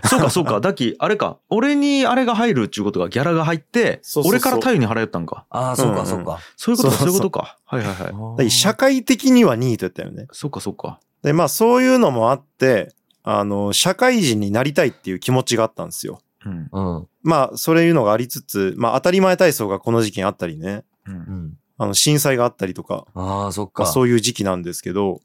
[0.09, 0.61] そうかそうか。
[0.61, 1.39] だき、あれか。
[1.49, 5.47] 俺にあれが入るっていうことがギャラが入って、そうそうそう俺から太陽に払えたんか。
[5.51, 6.39] ああ、そううんうんか、そうか。
[6.57, 7.59] そういうことか、そそうそうういうことか。
[7.65, 8.51] はいはいはい。
[8.51, 10.27] 社会的にはニートやったよね。
[10.33, 11.01] そうかそうか。
[11.25, 16.21] で、まあそういうのもあって、あの、社会人になりたいっていう気持ちがあったんですよ。
[16.45, 16.69] うん。
[16.71, 17.09] うん。
[17.23, 20.85] まあ、そういうのがありつつ、まあ当たり前体操がこの時期にあったりね。
[21.07, 21.11] う。
[21.11, 21.59] うんん。
[21.79, 23.85] あの、震災があったりとか、ああ、そっか。
[23.85, 25.23] まあ、そういう時期なんですけど、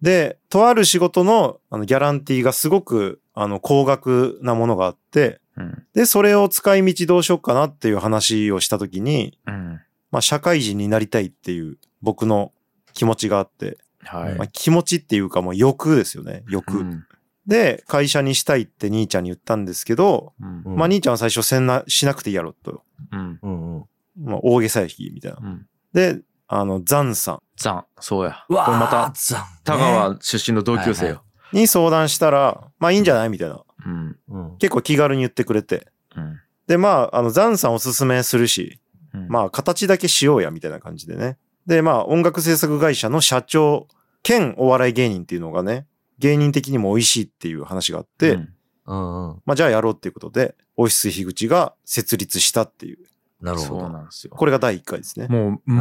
[0.00, 5.82] で、とある仕事のあのギャランティーがすごくあの高額なものがあって、うん。
[5.94, 9.80] で、それを使い道どうしようかなっていう話をしたときに、うん。
[10.12, 12.52] まあ、社会人になりたいっていう僕の
[12.92, 14.34] 気持ちがあって、はい。
[14.36, 16.78] まあ、気持ちっていうかもう欲ですよね、欲。
[16.78, 17.04] うん。
[17.46, 20.62] で、会社にしたいって兄ちゃんに言ったんですけど、うん。
[20.64, 22.82] うんまあ、兄ちゃんは最初せんな、しなくていいやろと。
[23.12, 23.38] うん。
[23.42, 23.84] うんうん。
[24.22, 25.38] まあ、大げさやき、みたいな。
[25.42, 25.66] うん。
[25.92, 27.84] で、あの、ザンさザン。
[28.00, 28.44] そうや。
[28.48, 31.22] うわこれまた、残田川出身の同級生よ。
[31.52, 33.28] んに相談したら、まあいいんじゃない？
[33.28, 33.62] みたいな。
[33.86, 34.16] うん。
[34.28, 34.56] うん。
[34.58, 35.88] 結構気軽に言ってくれて。
[36.16, 36.40] うん。
[36.66, 38.80] で、まあ、あの、ザンさんおすすめするし、
[39.12, 41.36] うんまあ、形だけしようや、みたいな感じでね。
[41.66, 43.88] で、まあ、音楽制作会社の社長
[44.22, 45.86] 兼お笑い芸人っていうのがね、
[46.18, 48.54] 芸人的にも美味しいっていう話があって、うん
[48.86, 49.42] うんうん。
[49.44, 52.96] まあ、じゃあやろうっていうことで、オフィス樋口が設立したっていう。
[52.96, 53.02] そ
[53.42, 53.88] うなるほど。
[53.90, 54.32] なんですよ。
[54.34, 55.26] これが第1回ですね。
[55.28, 55.72] もう、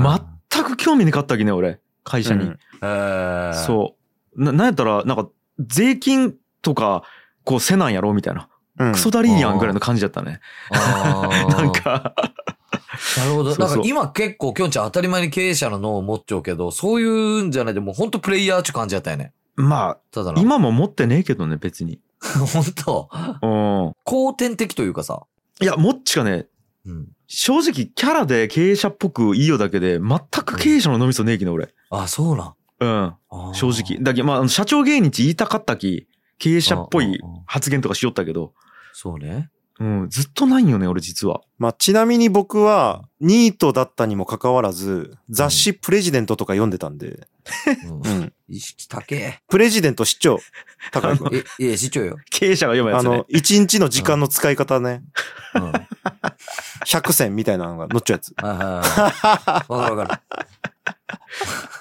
[0.51, 1.79] 全く興味なかったきね、俺。
[2.03, 2.51] 会社に。
[2.81, 3.95] そ
[4.35, 4.43] う。
[4.43, 7.03] な、なんやったら、なんか、税金とか、
[7.45, 8.49] こう、せなんやろみたいな。
[8.79, 8.91] うん。
[8.93, 10.39] クソダリーやんぐらいの感じだったね。
[10.71, 12.15] なんか、
[13.17, 13.55] なるほど。
[13.55, 19.33] なんか今結構、きょんちゃん当たり前に経営者の脳を持っちゃうけど、そういうんじゃないでもうほんとプレイヤーって感じだったよね。
[19.55, 20.41] まあ、ただの。
[20.41, 21.99] 今も持ってねえけどね、別に。
[22.21, 23.09] ほんと、
[23.41, 23.93] うん。
[24.03, 25.23] 後天的というかさ。
[25.61, 26.47] いや、もっちがね、
[26.85, 27.07] うん。
[27.27, 31.73] 正直、キャラで経営者っぽくいいよだけで、全く経営者の脳みそねえきね、俺。
[31.89, 32.53] あ、そうなん。
[32.79, 33.53] うん。
[33.53, 34.03] 正直。。
[34.03, 38.53] だけど、まあ社長芸人って言いたかったき、経営者っぽい発言とかしよったけど、
[38.93, 39.49] そうね。
[39.79, 41.41] うん、ずっとないんよね、俺実は。
[41.57, 47.27] まあ、ちなみに僕は、ニートだったにもかかわらず、雑誌プレジデントとか読んでたんで、
[47.87, 48.33] うんうん。
[48.47, 49.41] 意識高え。
[49.49, 50.39] プレジデント市長、
[50.91, 51.43] 高井君。
[51.59, 52.17] え、いや、市長よ。
[52.29, 53.25] 経営者が読むやつねあの、。
[53.29, 55.03] 一日の時間の使い方ね、
[55.55, 55.71] うん。
[55.71, 55.87] はい
[56.85, 58.33] 100選みたいなのが載っちゃうやつ。
[58.41, 58.83] わ
[59.67, 60.21] かるわか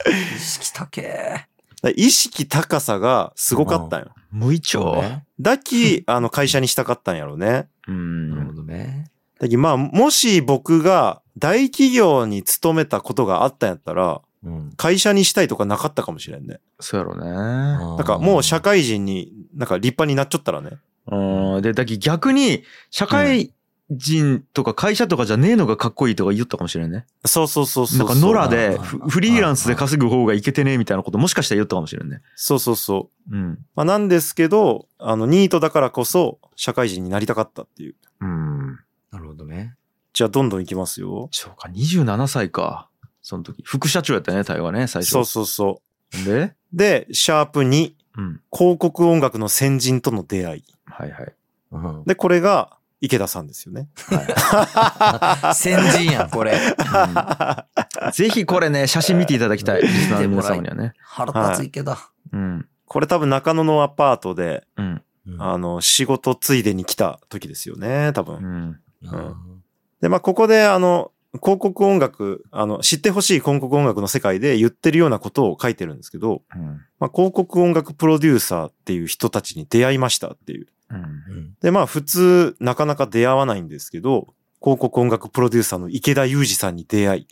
[0.07, 0.13] る。
[0.37, 1.49] 意識高え。
[1.97, 4.15] 意識高さがすごかったんよ。
[4.31, 4.81] 無一丁。
[4.81, 5.25] そうね。
[5.43, 7.69] だき、あの、会社にしたかったんやろうね。
[7.89, 8.57] うなるほん。
[8.57, 9.11] どね。
[9.39, 14.73] だき、まあ、もし僕が大企業に勤めたことがあったんやったら、うん。
[14.77, 16.61] 会社にしたいとかなかったかもしれんね。
[16.81, 17.31] そうやろね。
[17.31, 20.79] ななんかもう社会人に、なんか立派になっちゃったらね。
[21.07, 21.63] うん。
[21.63, 23.53] で、だけど逆に、社会
[23.97, 27.07] 人とか会社とかじゃねえのがかっこいいとか言ったかもしれんね。
[27.25, 27.99] そうそうそうそう。
[27.99, 32.23] なんか野良でフフリーランスで稼ぐ方がいけてねえみたいなこともしかしたら言ったかもしれんね。
[32.37, 33.35] そうそうそう。
[33.35, 33.59] うん。
[33.75, 37.95] まあ、なんですけど、あの、ニートだからこそ、社会人になりたかったっていう。
[38.21, 38.79] うん。
[39.11, 39.75] なるほどね。
[40.13, 41.29] じゃあ、どんどんいきますよ。
[41.33, 42.89] そうか、27歳か。
[43.23, 43.63] その時。
[43.65, 45.11] 副社長やったね、タイはね、最初。
[45.11, 45.81] そうそうそ
[46.25, 46.57] でう。
[46.73, 48.41] で、シャープ2、うん。
[48.53, 50.65] 広告音楽の先人との出会い。
[50.85, 51.33] はいはい。
[51.73, 53.89] うんで、これが池田さんですよね。
[55.55, 56.57] 先人やん、これ。
[58.15, 59.83] ぜひこれね、写真見ていただきたい。
[59.83, 60.95] リスナーの皆様にはね。
[61.03, 61.99] 腹立つ池だ。
[62.33, 62.69] うん。
[62.87, 65.03] これ多分中野のアパートで、うん。
[65.39, 68.37] あの、仕事ついでに来た時ですよね、多分。
[68.37, 68.81] うん。
[69.03, 69.37] うん
[70.01, 76.81] で、まあ、ここで、あの、広告音楽、あの、知ってほしい広告音楽の世界で言ってるようなことを書いてるんですけど、うん。
[76.99, 80.67] まあ、広告音楽プロデューサーっていう人たちに出会いましたっていう。
[81.61, 87.27] で、まあ、普通、なかなか出会わないんですけど、広告音楽プロデューサーの池田裕二さんに出会い、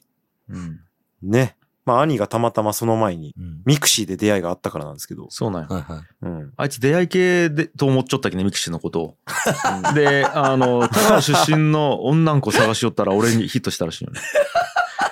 [0.48, 0.80] うん。
[1.22, 1.56] ね。
[1.86, 5.68] まあ、兄がたまたまその前に、うんミクシーで出会いがあったからなんですけど、そうなんよ。
[5.68, 6.02] はいはい。
[6.22, 6.52] うん。
[6.56, 9.16] あいつ出会い系でと思っちゃったっけね、ミクシーのことを。
[9.94, 14.20] で、あの、田川出身の女の子探しよったら俺にヒットしたらしいよね。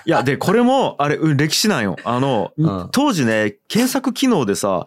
[0.06, 1.96] いや、で、これも、あれ、うん歴史なんよ。
[2.04, 4.84] あの、うん当時ね、検索機能でさ、うん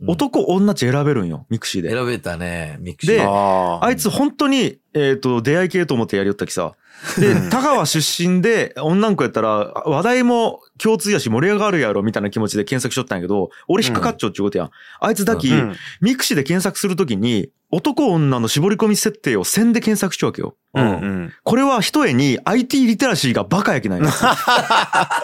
[0.00, 1.90] 男、女っち選べるんよ、ミクシーで。
[1.90, 3.14] 選べたね、ミクシー。
[3.16, 6.74] でああいつ本当に、えっ、と、出会い系と思ってやりよったきさ。
[7.18, 9.48] で、田川出身で女の子やったら、
[9.86, 14.70] 話題も共通やし盛り上がるやろみたいな気持ちで検索しとったんやけど、俺引っかかっちゃうっちゅうことやん。
[15.00, 15.76] あいつだき、うん。
[16.00, 20.54] ミクシーで検索するときに、男女の絞り込み設定をせんで検索しちゃうわけよ。
[20.74, 20.84] うん。
[20.84, 21.32] うん。
[21.42, 25.16] これは一重に IT リテラシーがバカやけない わか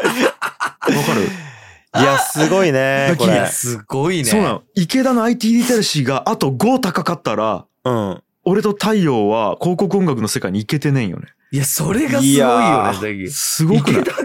[0.89, 1.50] る？
[1.99, 3.47] いや、すごいね、これ。
[3.47, 4.25] すごいね。
[4.25, 4.63] そうなの。
[4.75, 8.23] 池田の IT リテラシーがあと5高かったら、うん。
[8.45, 11.27] 俺と太陽は広告音楽の世界に行けてねえんよね。
[11.53, 14.03] いや、それがすごいいよやね、すごくない？
[14.03, 14.23] 池田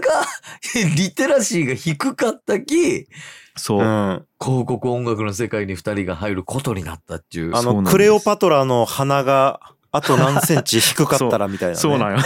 [0.96, 3.06] リテラシーが低かったき、
[3.56, 3.82] そうう。
[3.84, 4.24] ん。
[4.40, 7.56] 広告音楽の世界に二人が入ることになったっていう。
[7.56, 9.60] あの、クレオパトラの鼻が、
[9.96, 11.80] あと何センチ低かったらみたいな、 ね。
[11.80, 12.18] そうなんよ。
[12.18, 12.20] う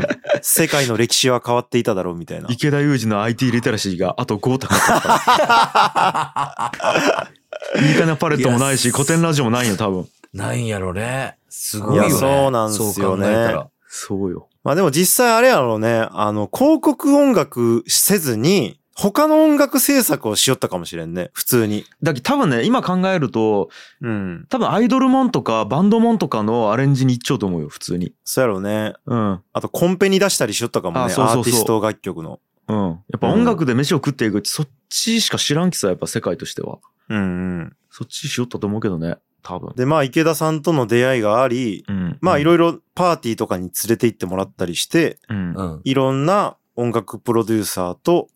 [0.00, 0.06] ん
[0.42, 2.48] 世界の歴史は変わっていただろうみたいな。
[2.50, 7.78] 池田裕二の IT リテラシーがあと5高かった。
[7.82, 10.08] いいかなパレットもないし、古典ラジオもないよ、多分。
[10.32, 11.36] なんやろね。
[11.48, 12.08] すごいよね。
[12.08, 13.54] いやそうなんすよね
[13.88, 14.48] そうよ。
[14.64, 21.84] まあでも実際あれやろうね、あの、広告音楽せずに、他の音楽制作をしよったかもしれんね、普通に。
[22.02, 23.68] だけど多分ね、今考えると、
[24.00, 24.46] うん。
[24.48, 28.12] 多分アイドルモンとかバンドモンとかのアレンジに行っちゃうと思うよ、普通に。
[28.24, 28.94] そうやろうね。
[29.06, 29.40] うん。
[29.52, 32.40] あとコンペに出したりしよったかもね、あそうそうそうアーティスト楽曲の。
[32.66, 32.76] うん。
[32.76, 36.78] やっぱ音楽で飯を食っていくって、そっちしか知らんきさ、やっぱ世界としては。
[37.08, 37.20] うんう
[37.66, 37.76] ん。
[37.92, 39.76] そっちしよったと思うけどね、多分。
[39.76, 42.18] で、まあ池田さんとの出会いがあり、うん。
[42.20, 45.52] まあいいろいろパーティーとかに連れて行ってもらったりして、うん。
[45.54, 45.80] うん。
[45.84, 48.28] いろんな音楽プロデューサーと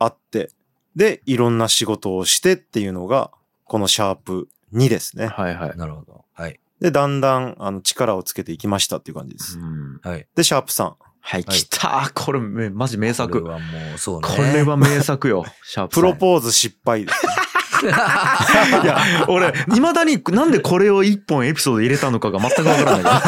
[0.00, 0.50] 会って、
[0.96, 3.30] で、いろんな仕事をしてっていうのが、
[3.64, 5.28] このシャープ2ですね。
[5.28, 5.76] はいはい。
[5.78, 6.24] なるほど。
[6.32, 6.58] はい。
[6.80, 9.58] で、だんだん、あの、力をつけていきましたっていう感じです。
[9.58, 10.26] うんはい。
[10.34, 10.92] で、シャープ3。
[11.22, 13.38] はい、来たこれ、めマジ名こ作。
[13.40, 14.28] れはもう、そうね。
[14.28, 15.96] これは名作よ、シャープ。
[15.96, 17.32] プロポーズ失敗ですね。
[18.82, 23.20] いや、俺、未だになんでこれを一本エピソード入れたのかが全くわからな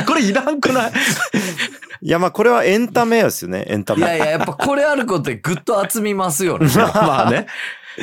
[0.00, 0.02] い。
[0.06, 0.92] これいらんくない？
[2.04, 4.02] いや、まあ、これはエンタメですよね、エンタメ。
[4.02, 6.68] いやいや、やっぱこれあることでぐっと厚みますよね。
[6.76, 7.46] まあね。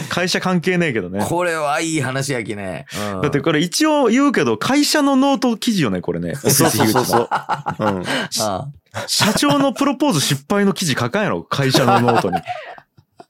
[0.10, 1.24] 会社関係ねえけどね。
[1.24, 2.88] これはいい話やきね。
[3.14, 6.34] うんだってこれ一応言うけど、会社のノート記事よね、これね。
[6.34, 7.30] そうそうそうそう。
[7.78, 8.04] うん。
[8.42, 8.68] あ
[9.06, 12.38] 社長のプロポーズ失敗の記事書かんやろ、会社のノートに。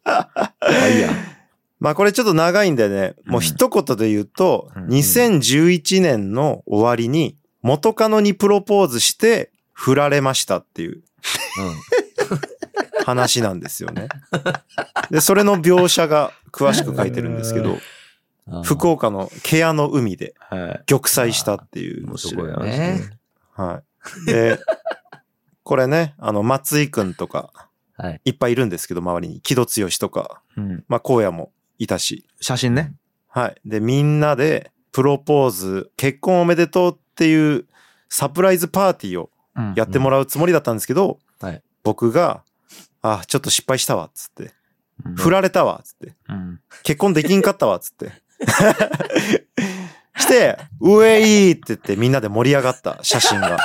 [0.06, 0.52] あ
[0.88, 1.10] いいや。
[1.82, 9.51] まあ、これちょっと長いんでね、もう一言で言うと、うん2011年の終わりに、元カノにプロポーズして、
[9.82, 11.02] 振られましたっていう
[13.04, 14.10] 話なんですよね。
[15.10, 17.80] で、それの描写が詳しく書いてるんですけど、
[18.46, 18.64] うん。
[18.64, 20.84] 福岡のケアの海ではい。
[20.86, 22.06] 玉砕したっていう。
[22.06, 23.10] 面白い話ね。
[23.54, 23.82] は
[24.24, 24.26] い。
[24.28, 24.60] で、
[25.64, 27.52] これね、あの、松井くんとか、
[27.98, 28.22] はい。
[28.26, 29.42] いっぱいいるんですけど、周りに。
[29.42, 30.84] 木戸剛とか、うん。
[30.88, 32.28] まあ、荒野もいたし。
[32.40, 32.94] 写真ね。
[33.28, 33.56] はい。
[33.66, 37.66] で、みんなで、プロポーズ、結婚おめでとうっていう、
[38.10, 39.41] サプライズパーティーをうん
[39.76, 42.44] やってもらうつもりだったんですけど、はい僕が、
[43.02, 44.44] あ、ちょっと失敗したわ、つって。
[44.44, 46.14] うん振られたわ、つって。
[46.30, 46.60] うん。
[46.84, 48.12] 結婚できんかったわ、つって。
[50.16, 53.58] して、ウェイって言ってみんなで盛り上がった写真が。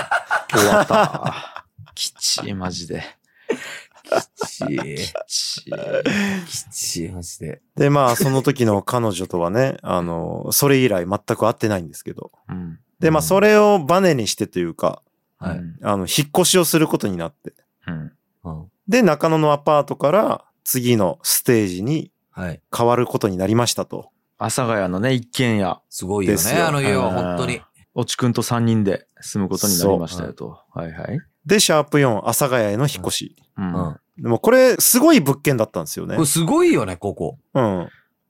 [0.51, 1.67] 終わった。
[1.95, 3.03] きちい、マジで。
[4.09, 4.97] きちい。
[4.97, 5.73] きちい。
[6.47, 7.61] きちい、マジで。
[7.77, 12.33] で、まあ、その時の彼女とはね、あの、それ以来全く会ってないんですけど。
[12.49, 12.79] うん。
[13.01, 15.03] で、まあ、それをバネにしてというか、
[15.39, 15.59] はい。
[15.59, 17.53] うんあの、引っ越しをすることになって。
[17.87, 18.13] うん。
[18.45, 18.71] うん。
[18.89, 22.61] で、中野のアパートから次のステージにはい。
[22.77, 24.11] 変わることになりましたと。
[24.39, 27.63] 阿佐ヶ谷のね、一軒家、すごいよね、よあの家はうん本当に。
[27.95, 30.61] おちくんと3人で住むことになりましたよと。
[30.75, 31.19] はいはい。
[31.47, 33.37] で、シャープ4、阿佐ヶ谷への引っ越し。
[33.57, 33.63] う。
[33.63, 33.97] うんん。
[34.19, 36.27] でもこれ、すごい物件だったんですよねこれ。
[36.27, 37.39] すごいよね、ここ。
[37.55, 37.89] うん。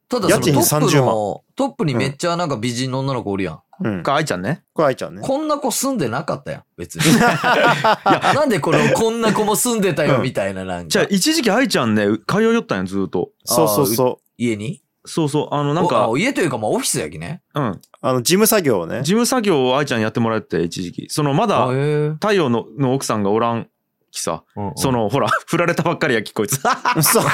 [0.08, 3.60] ただそのト家賃ップ30万の、トップにめっちゃなんか美人の女の子おるやん。
[3.82, 4.02] うん。
[4.02, 4.62] か、愛ちゃんね。
[4.72, 5.22] これ愛ちゃんね。
[5.22, 7.02] こんな子住んでなかったやん、別に。
[7.18, 10.88] なんでこの、こんな子も住んでたよ、みたいな、なんか。
[10.88, 13.30] じゃあ、一時期愛ちゃんね、通いよったんや、ずっと。
[13.44, 14.82] そうそうそ家に？
[15.06, 15.54] そうそう。
[15.54, 17.40] あの、なんおかあ、家というか、まあ、オフィスやきね。
[17.54, 17.70] うん。
[17.70, 17.80] う。
[18.00, 19.12] あの、事務作業をね事。
[19.12, 21.06] 務作業を愛ちゃんにやってもらって、一時期。
[21.08, 22.10] その、まだあ、へえ。
[22.10, 23.68] 太陽のの奥さんがおらん
[24.10, 24.42] きさ。
[24.56, 26.60] うんうんその、ほら、 振られたばっかりやき、こいつ。
[27.00, 27.24] そう。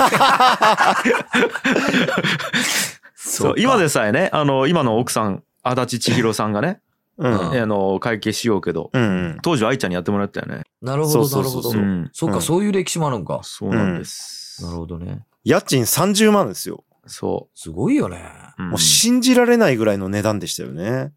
[3.14, 6.80] そう、今でさえね、あの、今の奥さん、足立千尋さんがね、
[7.18, 7.32] うん。
[7.32, 9.38] うんあの、会計しようけど、うん。
[9.42, 10.62] 当時愛ちゃんにやってもらったよね。
[10.80, 11.78] なるほど、そうそうそうなるほど。
[11.78, 13.40] うんそっか、うんそういう歴史もあるんか。
[13.42, 14.64] そうなんです。
[14.64, 15.24] なるほどね。
[15.44, 16.84] 家賃30万ですよ。
[17.06, 18.22] そすごいよね。
[18.58, 18.62] う。
[18.62, 21.12] んもう信じられないぐらいの値段でしたよね。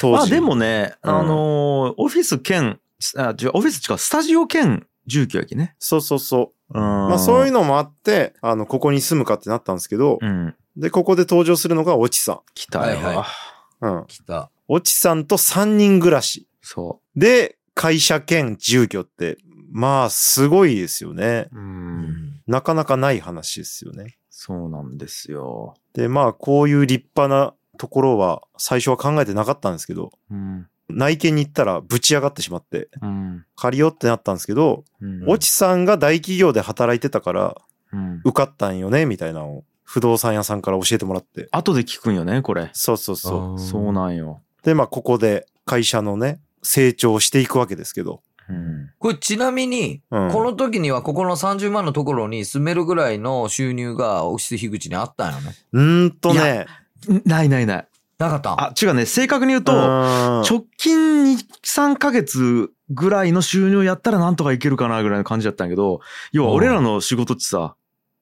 [0.00, 0.18] 当時。
[0.18, 2.80] まあでもね、うんあのーオフィス兼、
[3.16, 5.74] あ、違う、オフィス違う、スタジオ兼住居やきね。
[5.78, 6.74] そうそうそう。
[6.74, 10.54] ままあそういうのもあって、あの、ここに住むかってなったんですけど、うん。
[10.76, 12.98] で、ここで登場するのがオチさ来たよ。
[12.98, 13.24] はいはん。
[13.80, 14.04] うん。
[14.06, 14.50] 来た。
[14.68, 16.46] オチさんと3人暮らし。
[16.62, 19.38] そで、会社兼住居って、
[19.72, 21.48] まあ、すごいですよね。
[21.52, 21.56] う。
[21.56, 21.58] う。
[21.58, 22.42] うんん。
[22.46, 24.16] なかなかない話ですよね。
[24.28, 25.74] そうなんですよ。
[25.92, 30.66] で、まあ、こういう立派なところは、最初は考えてなかったんですけど、うん。
[30.88, 33.44] 内見に行ったらぶち上がってしまって、うん。
[33.56, 37.56] 借りようってなったんですけど、うんオチさんが大企業で働いてたから、
[37.92, 38.20] うん。
[38.24, 41.48] 受かったんよね、みたいなのを、不動産屋さんから教えてもらって。
[41.50, 42.70] 後で聞くんよね、これ。
[42.74, 43.58] そうそうそう。
[43.58, 44.40] そうなんよ。
[44.62, 48.22] で、まあ、ここで会社のね、成長していくわけですけど。
[48.48, 48.90] うん。
[49.00, 50.30] これちなみに、うん。
[50.30, 55.56] この時にはここの30万のところに住めるぐらいの収入がオフィス樋口にあったんよね。
[55.72, 56.66] うーんといね、
[57.24, 57.88] ないないない。
[58.18, 58.52] なかった？
[58.54, 59.06] んあ、違うね。
[59.06, 59.78] 正確に言うと、うん
[60.48, 67.74] 直近2、3ヶ月ぐらいの収入やったらなんとかいけるかなぐらいの感じだったんやけど、要は俺らの仕事ってさ、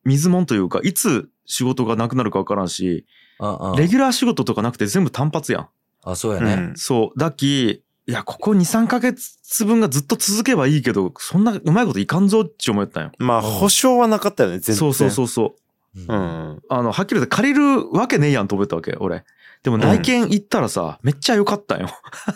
[0.04, 3.04] 水もんというか、いつ仕事がなくなるかわからんし、
[3.40, 5.68] うんうんレギュラー仕事とかなくて全部単発やん。
[6.04, 6.52] あ、そうやね。
[6.54, 7.18] うんそう。
[7.18, 13.12] だき、いや、ここ2、3ヶ月分がずっと続けばいいけど、そんなうまいこといかんぞって思ったんよ。
[13.18, 14.76] まあ、保証はなかったよね、全然。
[14.76, 15.54] そうそうそうそ
[15.94, 16.00] う。
[16.00, 16.62] うん。
[16.68, 19.24] あの、はっきり言って借りるわけねえやんと思ったわけ、俺。
[19.62, 21.88] でも内見行ったらさ、めっちゃ良かったんよ。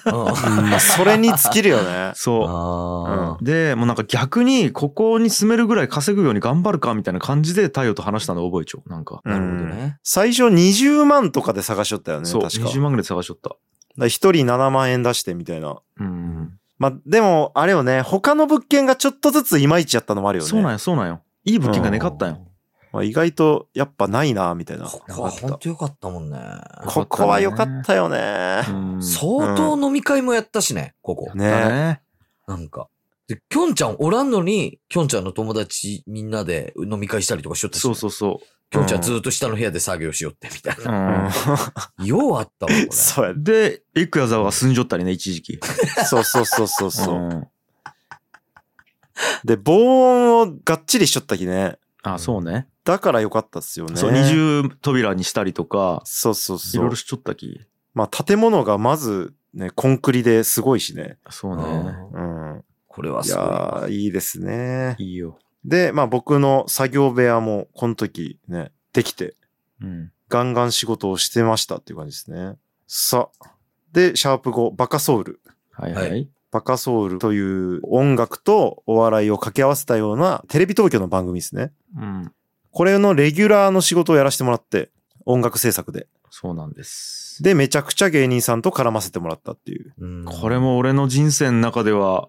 [0.81, 2.12] それに尽きるよね。
[2.14, 3.45] そあう。
[3.45, 8.89] で、もうなんか逆に、ここに住めるぐらい稼ぐように頑張るかみたいな感じで太陽と話したの覚えちゃう。
[8.91, 9.20] なんか。
[9.25, 9.99] なるほどうんね。
[10.03, 12.66] 最初20万とかで探しとったよね、そう、確か。
[12.66, 14.07] 20万ぐらい探しとった。
[14.07, 15.77] 一人7万円出してみたいな。
[16.01, 16.53] うん。
[16.79, 20.51] まあ、でも、あれよね、他の物件がちょっとずついまいちやったのもあるよね。
[20.51, 21.20] そうなんよ、そうなんよ。
[21.45, 22.47] いい物件がねかったんよ。
[22.93, 24.84] まあ、意外と、やっぱないな、みたいな。
[24.84, 26.38] ここは本当よかったもんね。
[26.86, 28.62] ここは良かったよね。
[28.68, 31.34] うん相当飲み会もやったしね、ここ。
[31.34, 32.03] ね。
[32.47, 32.88] なんか。
[33.28, 38.40] で、きょんちゃんおらんのに、きょんちゃんの友達みんなで飲み会したりとかしよったし、そうそうそ
[38.70, 41.28] きょんちゃんずっと下の部屋で作業しよってみたいううな。
[41.28, 41.32] ん。
[42.05, 42.88] ようあったわ、これ。
[42.90, 43.34] そうや。
[43.34, 45.61] で、エクヤザワが住んじょったりね、一時期。
[46.07, 47.18] そうそうそうそうそう。
[47.18, 47.47] ん
[49.45, 51.78] で、防音をがっちりしちゃったきね。
[52.03, 52.69] あ、そうね。
[52.85, 53.97] だから良かったっすよね。
[53.97, 56.97] そう、二重扉にしたりとか、そうそうそういろいろ。
[56.97, 57.61] しちょったき。
[57.95, 61.19] まあ、建物がまず、ね、コンクリですごいしね。
[61.31, 61.63] そうね。
[61.63, 62.65] うんうん。
[62.89, 63.89] これはいすごいやわ。
[63.89, 64.97] ー、いいですね。
[64.99, 65.39] いいよ。
[65.65, 69.37] で、まあ僕の作業部屋も、この時ね、できて、
[69.81, 70.13] うん。
[70.29, 72.57] ガンガン仕事をしてましたっていう感じですね。
[72.87, 73.53] さあ。
[73.93, 75.41] で、シャープ5、バカソウル。
[75.71, 76.01] はいは。
[76.01, 81.73] はいバカソウルという音楽とお笑いを掛け合わせたようなテレビ東京の番組ですね。
[81.97, 82.33] うん。
[82.71, 84.91] これのレギュラーの仕事をやらせてもらって、
[85.25, 86.07] 音楽制作で。
[86.31, 87.43] そうなんです。
[87.43, 89.93] で、めちゃくちゃ芸人さんと絡ませてもらったっていう。
[89.99, 92.29] うんこれも俺の人生の中では、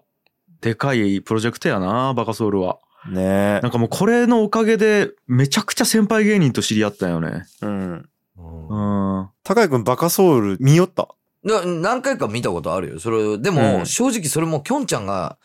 [0.62, 2.78] でかいプロジェクトやな、バカソウルは。
[3.06, 7.44] ねなんかもうこれのおかげで、めちゃくちゃ先輩芸人と知り合ったよね。
[7.62, 7.66] え。
[7.66, 8.08] うん。
[8.38, 9.28] うんうん。
[9.42, 11.08] 高井くんバカソウル見よった？
[11.44, 12.98] な何回か見たことあるよ。
[12.98, 15.38] それ、でうも、ん正直それもきょんちゃんが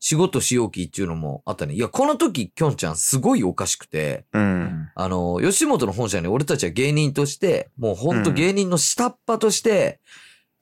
[0.00, 1.74] 仕事しようきっていうのもあったね。
[1.74, 4.38] いや、この時きょんちゃんすごいおかしくて、う。
[4.38, 4.90] うんん。
[4.94, 10.00] あの、吉本の本社に俺たちは芸人として、もうほんと芸人の下っ端として、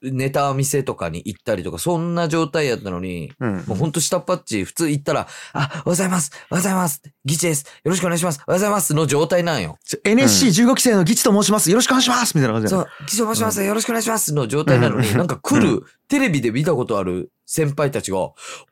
[0.03, 3.63] ネタ見せとかに行ったりとか、そんな状態やったのに、うん。
[3.67, 9.77] もうほんと下っ端っち、普通行ったら、あ、おはようございます、おはようございます、ギチです、よろしくお願いします、おはようございますの状態なんよ。
[10.03, 11.69] NSC15 期生のギチと申します。
[11.69, 18.17] よろしくお願いしますみたいな感じそう、ギチと申します、よろしくお願いしますの状態なのに、なんか来る、テレビで見たことある先輩たちが、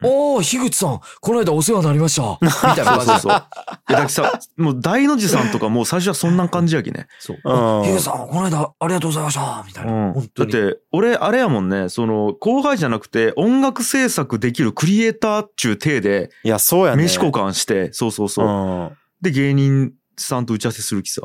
[0.01, 2.37] おー、樋口さん、この間お世話になりました。
[2.41, 3.31] みたいな感じそうそうそう。
[3.31, 3.33] い
[3.91, 7.07] や、だってさ、もう大の字さんとかもう最初はそんな感じやきね。
[7.19, 7.37] そう。
[7.43, 9.65] うん樋口さん、この間ありがとうございました。
[9.67, 9.91] みたいな。
[9.91, 10.13] うん。
[10.13, 10.51] 本当に。
[10.53, 17.03] だって、俺、あれやもんね、その、後輩じゃなくて、音楽制作できるクリエイターっちゅう体で、いや、そうやね。
[17.03, 18.47] 名刺交換して、そうそうそう。
[18.47, 18.49] う
[18.83, 18.91] ん。
[19.21, 21.21] で、芸人さんと打ち合わせする気さ。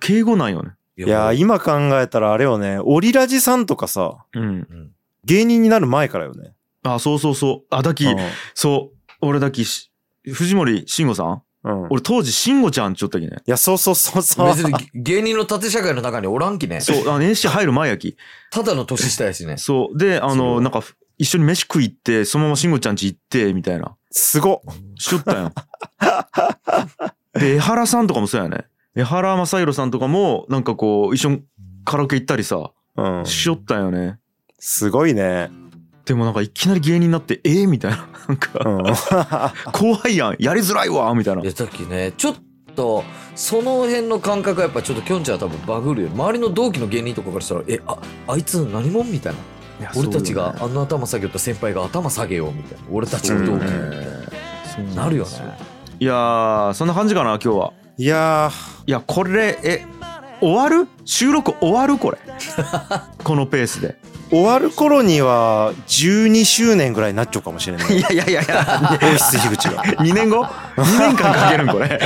[0.00, 0.70] 敬語なんよね。
[0.96, 4.42] いいやー、今考えたらあれよね、オリラジさんとかさ、うん。
[4.42, 4.92] うん
[5.24, 6.54] 芸人になる前からよね。
[6.94, 7.74] あ、そうそうそう。
[7.74, 8.16] あ、だき、うん
[8.54, 8.96] そう。
[9.20, 9.90] 俺だきし、
[10.32, 11.42] 藤森慎吾さん？
[11.64, 11.84] うん。
[11.84, 13.38] い俺当時慎吾ちゃんちょったきね。
[13.46, 14.46] や、そうそうそうそう。
[14.48, 16.80] 別に芸人の縦社会の中におらんきね。
[16.82, 18.16] そう、あ NSC 入る前やき。
[18.50, 19.56] ただの年下やしね。
[19.56, 19.98] そう。
[19.98, 20.82] で、あその、うなんか、
[21.18, 23.96] 一緒に飯食い行って、そのまま慎吾ちゃんち行って、みたいな。
[24.10, 24.60] すごっ。
[24.96, 25.52] しよったよ。
[27.34, 28.66] で、江原さんとかもそうやね。
[28.94, 31.42] 江原正宏さんとかも、なんかこう、一緒に
[31.84, 33.26] カラオケ行ったりさ、うん。
[33.26, 34.18] しよったよね。
[34.60, 35.50] すごいね。
[36.08, 37.98] でもなんかいきなり芸人になって、えー、みたいな。
[38.28, 39.72] なんうか、ん。
[39.72, 40.36] 後輩やん。
[40.38, 41.42] やりづらいわみたいな。
[41.42, 42.34] いや、さっきね、ちょっ
[42.74, 43.04] と、
[43.36, 46.08] その辺の感覚はやっぱちょっときょんちゃんは多分バグるよ。
[46.14, 49.90] 周りの同期の芸人とかからしたら、え、あ、あいつ何者みたいな。
[49.96, 52.84] 俺たちがあの頭下げた先輩が頭下げようみたいな。
[52.90, 55.02] 俺たちの同期みたいな。
[55.04, 55.30] なるよね。
[56.00, 57.72] いやー、そんな感じかな、今日は。
[57.98, 58.50] いや
[58.86, 59.84] いや、これ、え、
[60.40, 60.88] 終わる？
[61.04, 61.98] 収録終わる？
[61.98, 62.18] これ。
[63.22, 63.96] このペースで。
[64.28, 67.98] ー、終わる頃には12周年ぐらいになっちゃうかもしれない。
[67.98, 69.82] い やいやいやいや、オフィス樋口が。
[69.84, 70.44] 2年後
[70.76, 72.00] ?2 年間かけるんこれ。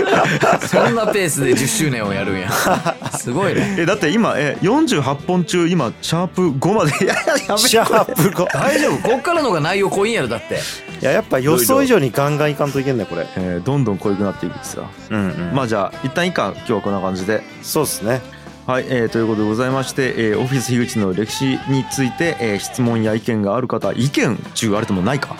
[0.66, 2.50] そんなペースで10周年をやるんや。
[3.18, 3.76] すごいね。
[3.78, 6.92] え、だって今、え、48本中、今、シャープ5まで。
[7.04, 8.46] いやいや、やシャープ5。
[8.52, 10.60] 大丈夫こっからのが内容濃いんやろ、だって。
[11.00, 13.26] いや、やっぱ予想以上にガンガンいかんといけんね、これ。
[13.36, 14.82] えーどんどん濃ゆくなっていくってさ。
[15.10, 15.54] うんうん。
[15.54, 17.42] まあじゃあ、一旦いいか、今日はこんな感じで。
[17.62, 18.20] そうですね。
[18.66, 25.36] はい、えーということでございまして、えーオフィス樋口の歴史について、えー質問や意見がある方意見中あれてもないか。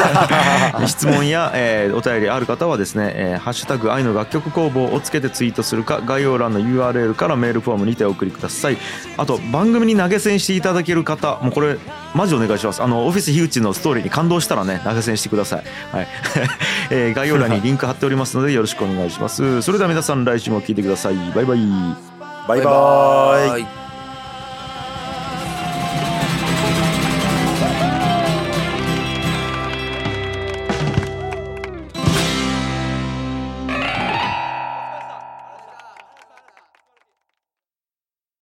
[0.88, 8.78] 質問や、えーお便りある方はですね「えーハッシュタグ愛の楽曲工房」をつけてツイートするか概要欄の URL からメールフォームにてお送りください。
[9.18, 11.76] あと番組に投げ銭していただける方もうこれ
[12.14, 12.82] マジお願いします。
[12.82, 16.08] あのオフィス樋口のストーリーに感動したらね投げ銭してください、はい。
[16.88, 19.60] えー概要欄にリンク貼っておりますのでよろしくお願いします。
[19.60, 21.14] それでは皆さん来週も聞いてください。
[21.34, 22.17] バイバイ。
[22.48, 23.62] バイバーイ。
[23.62, 23.87] イ。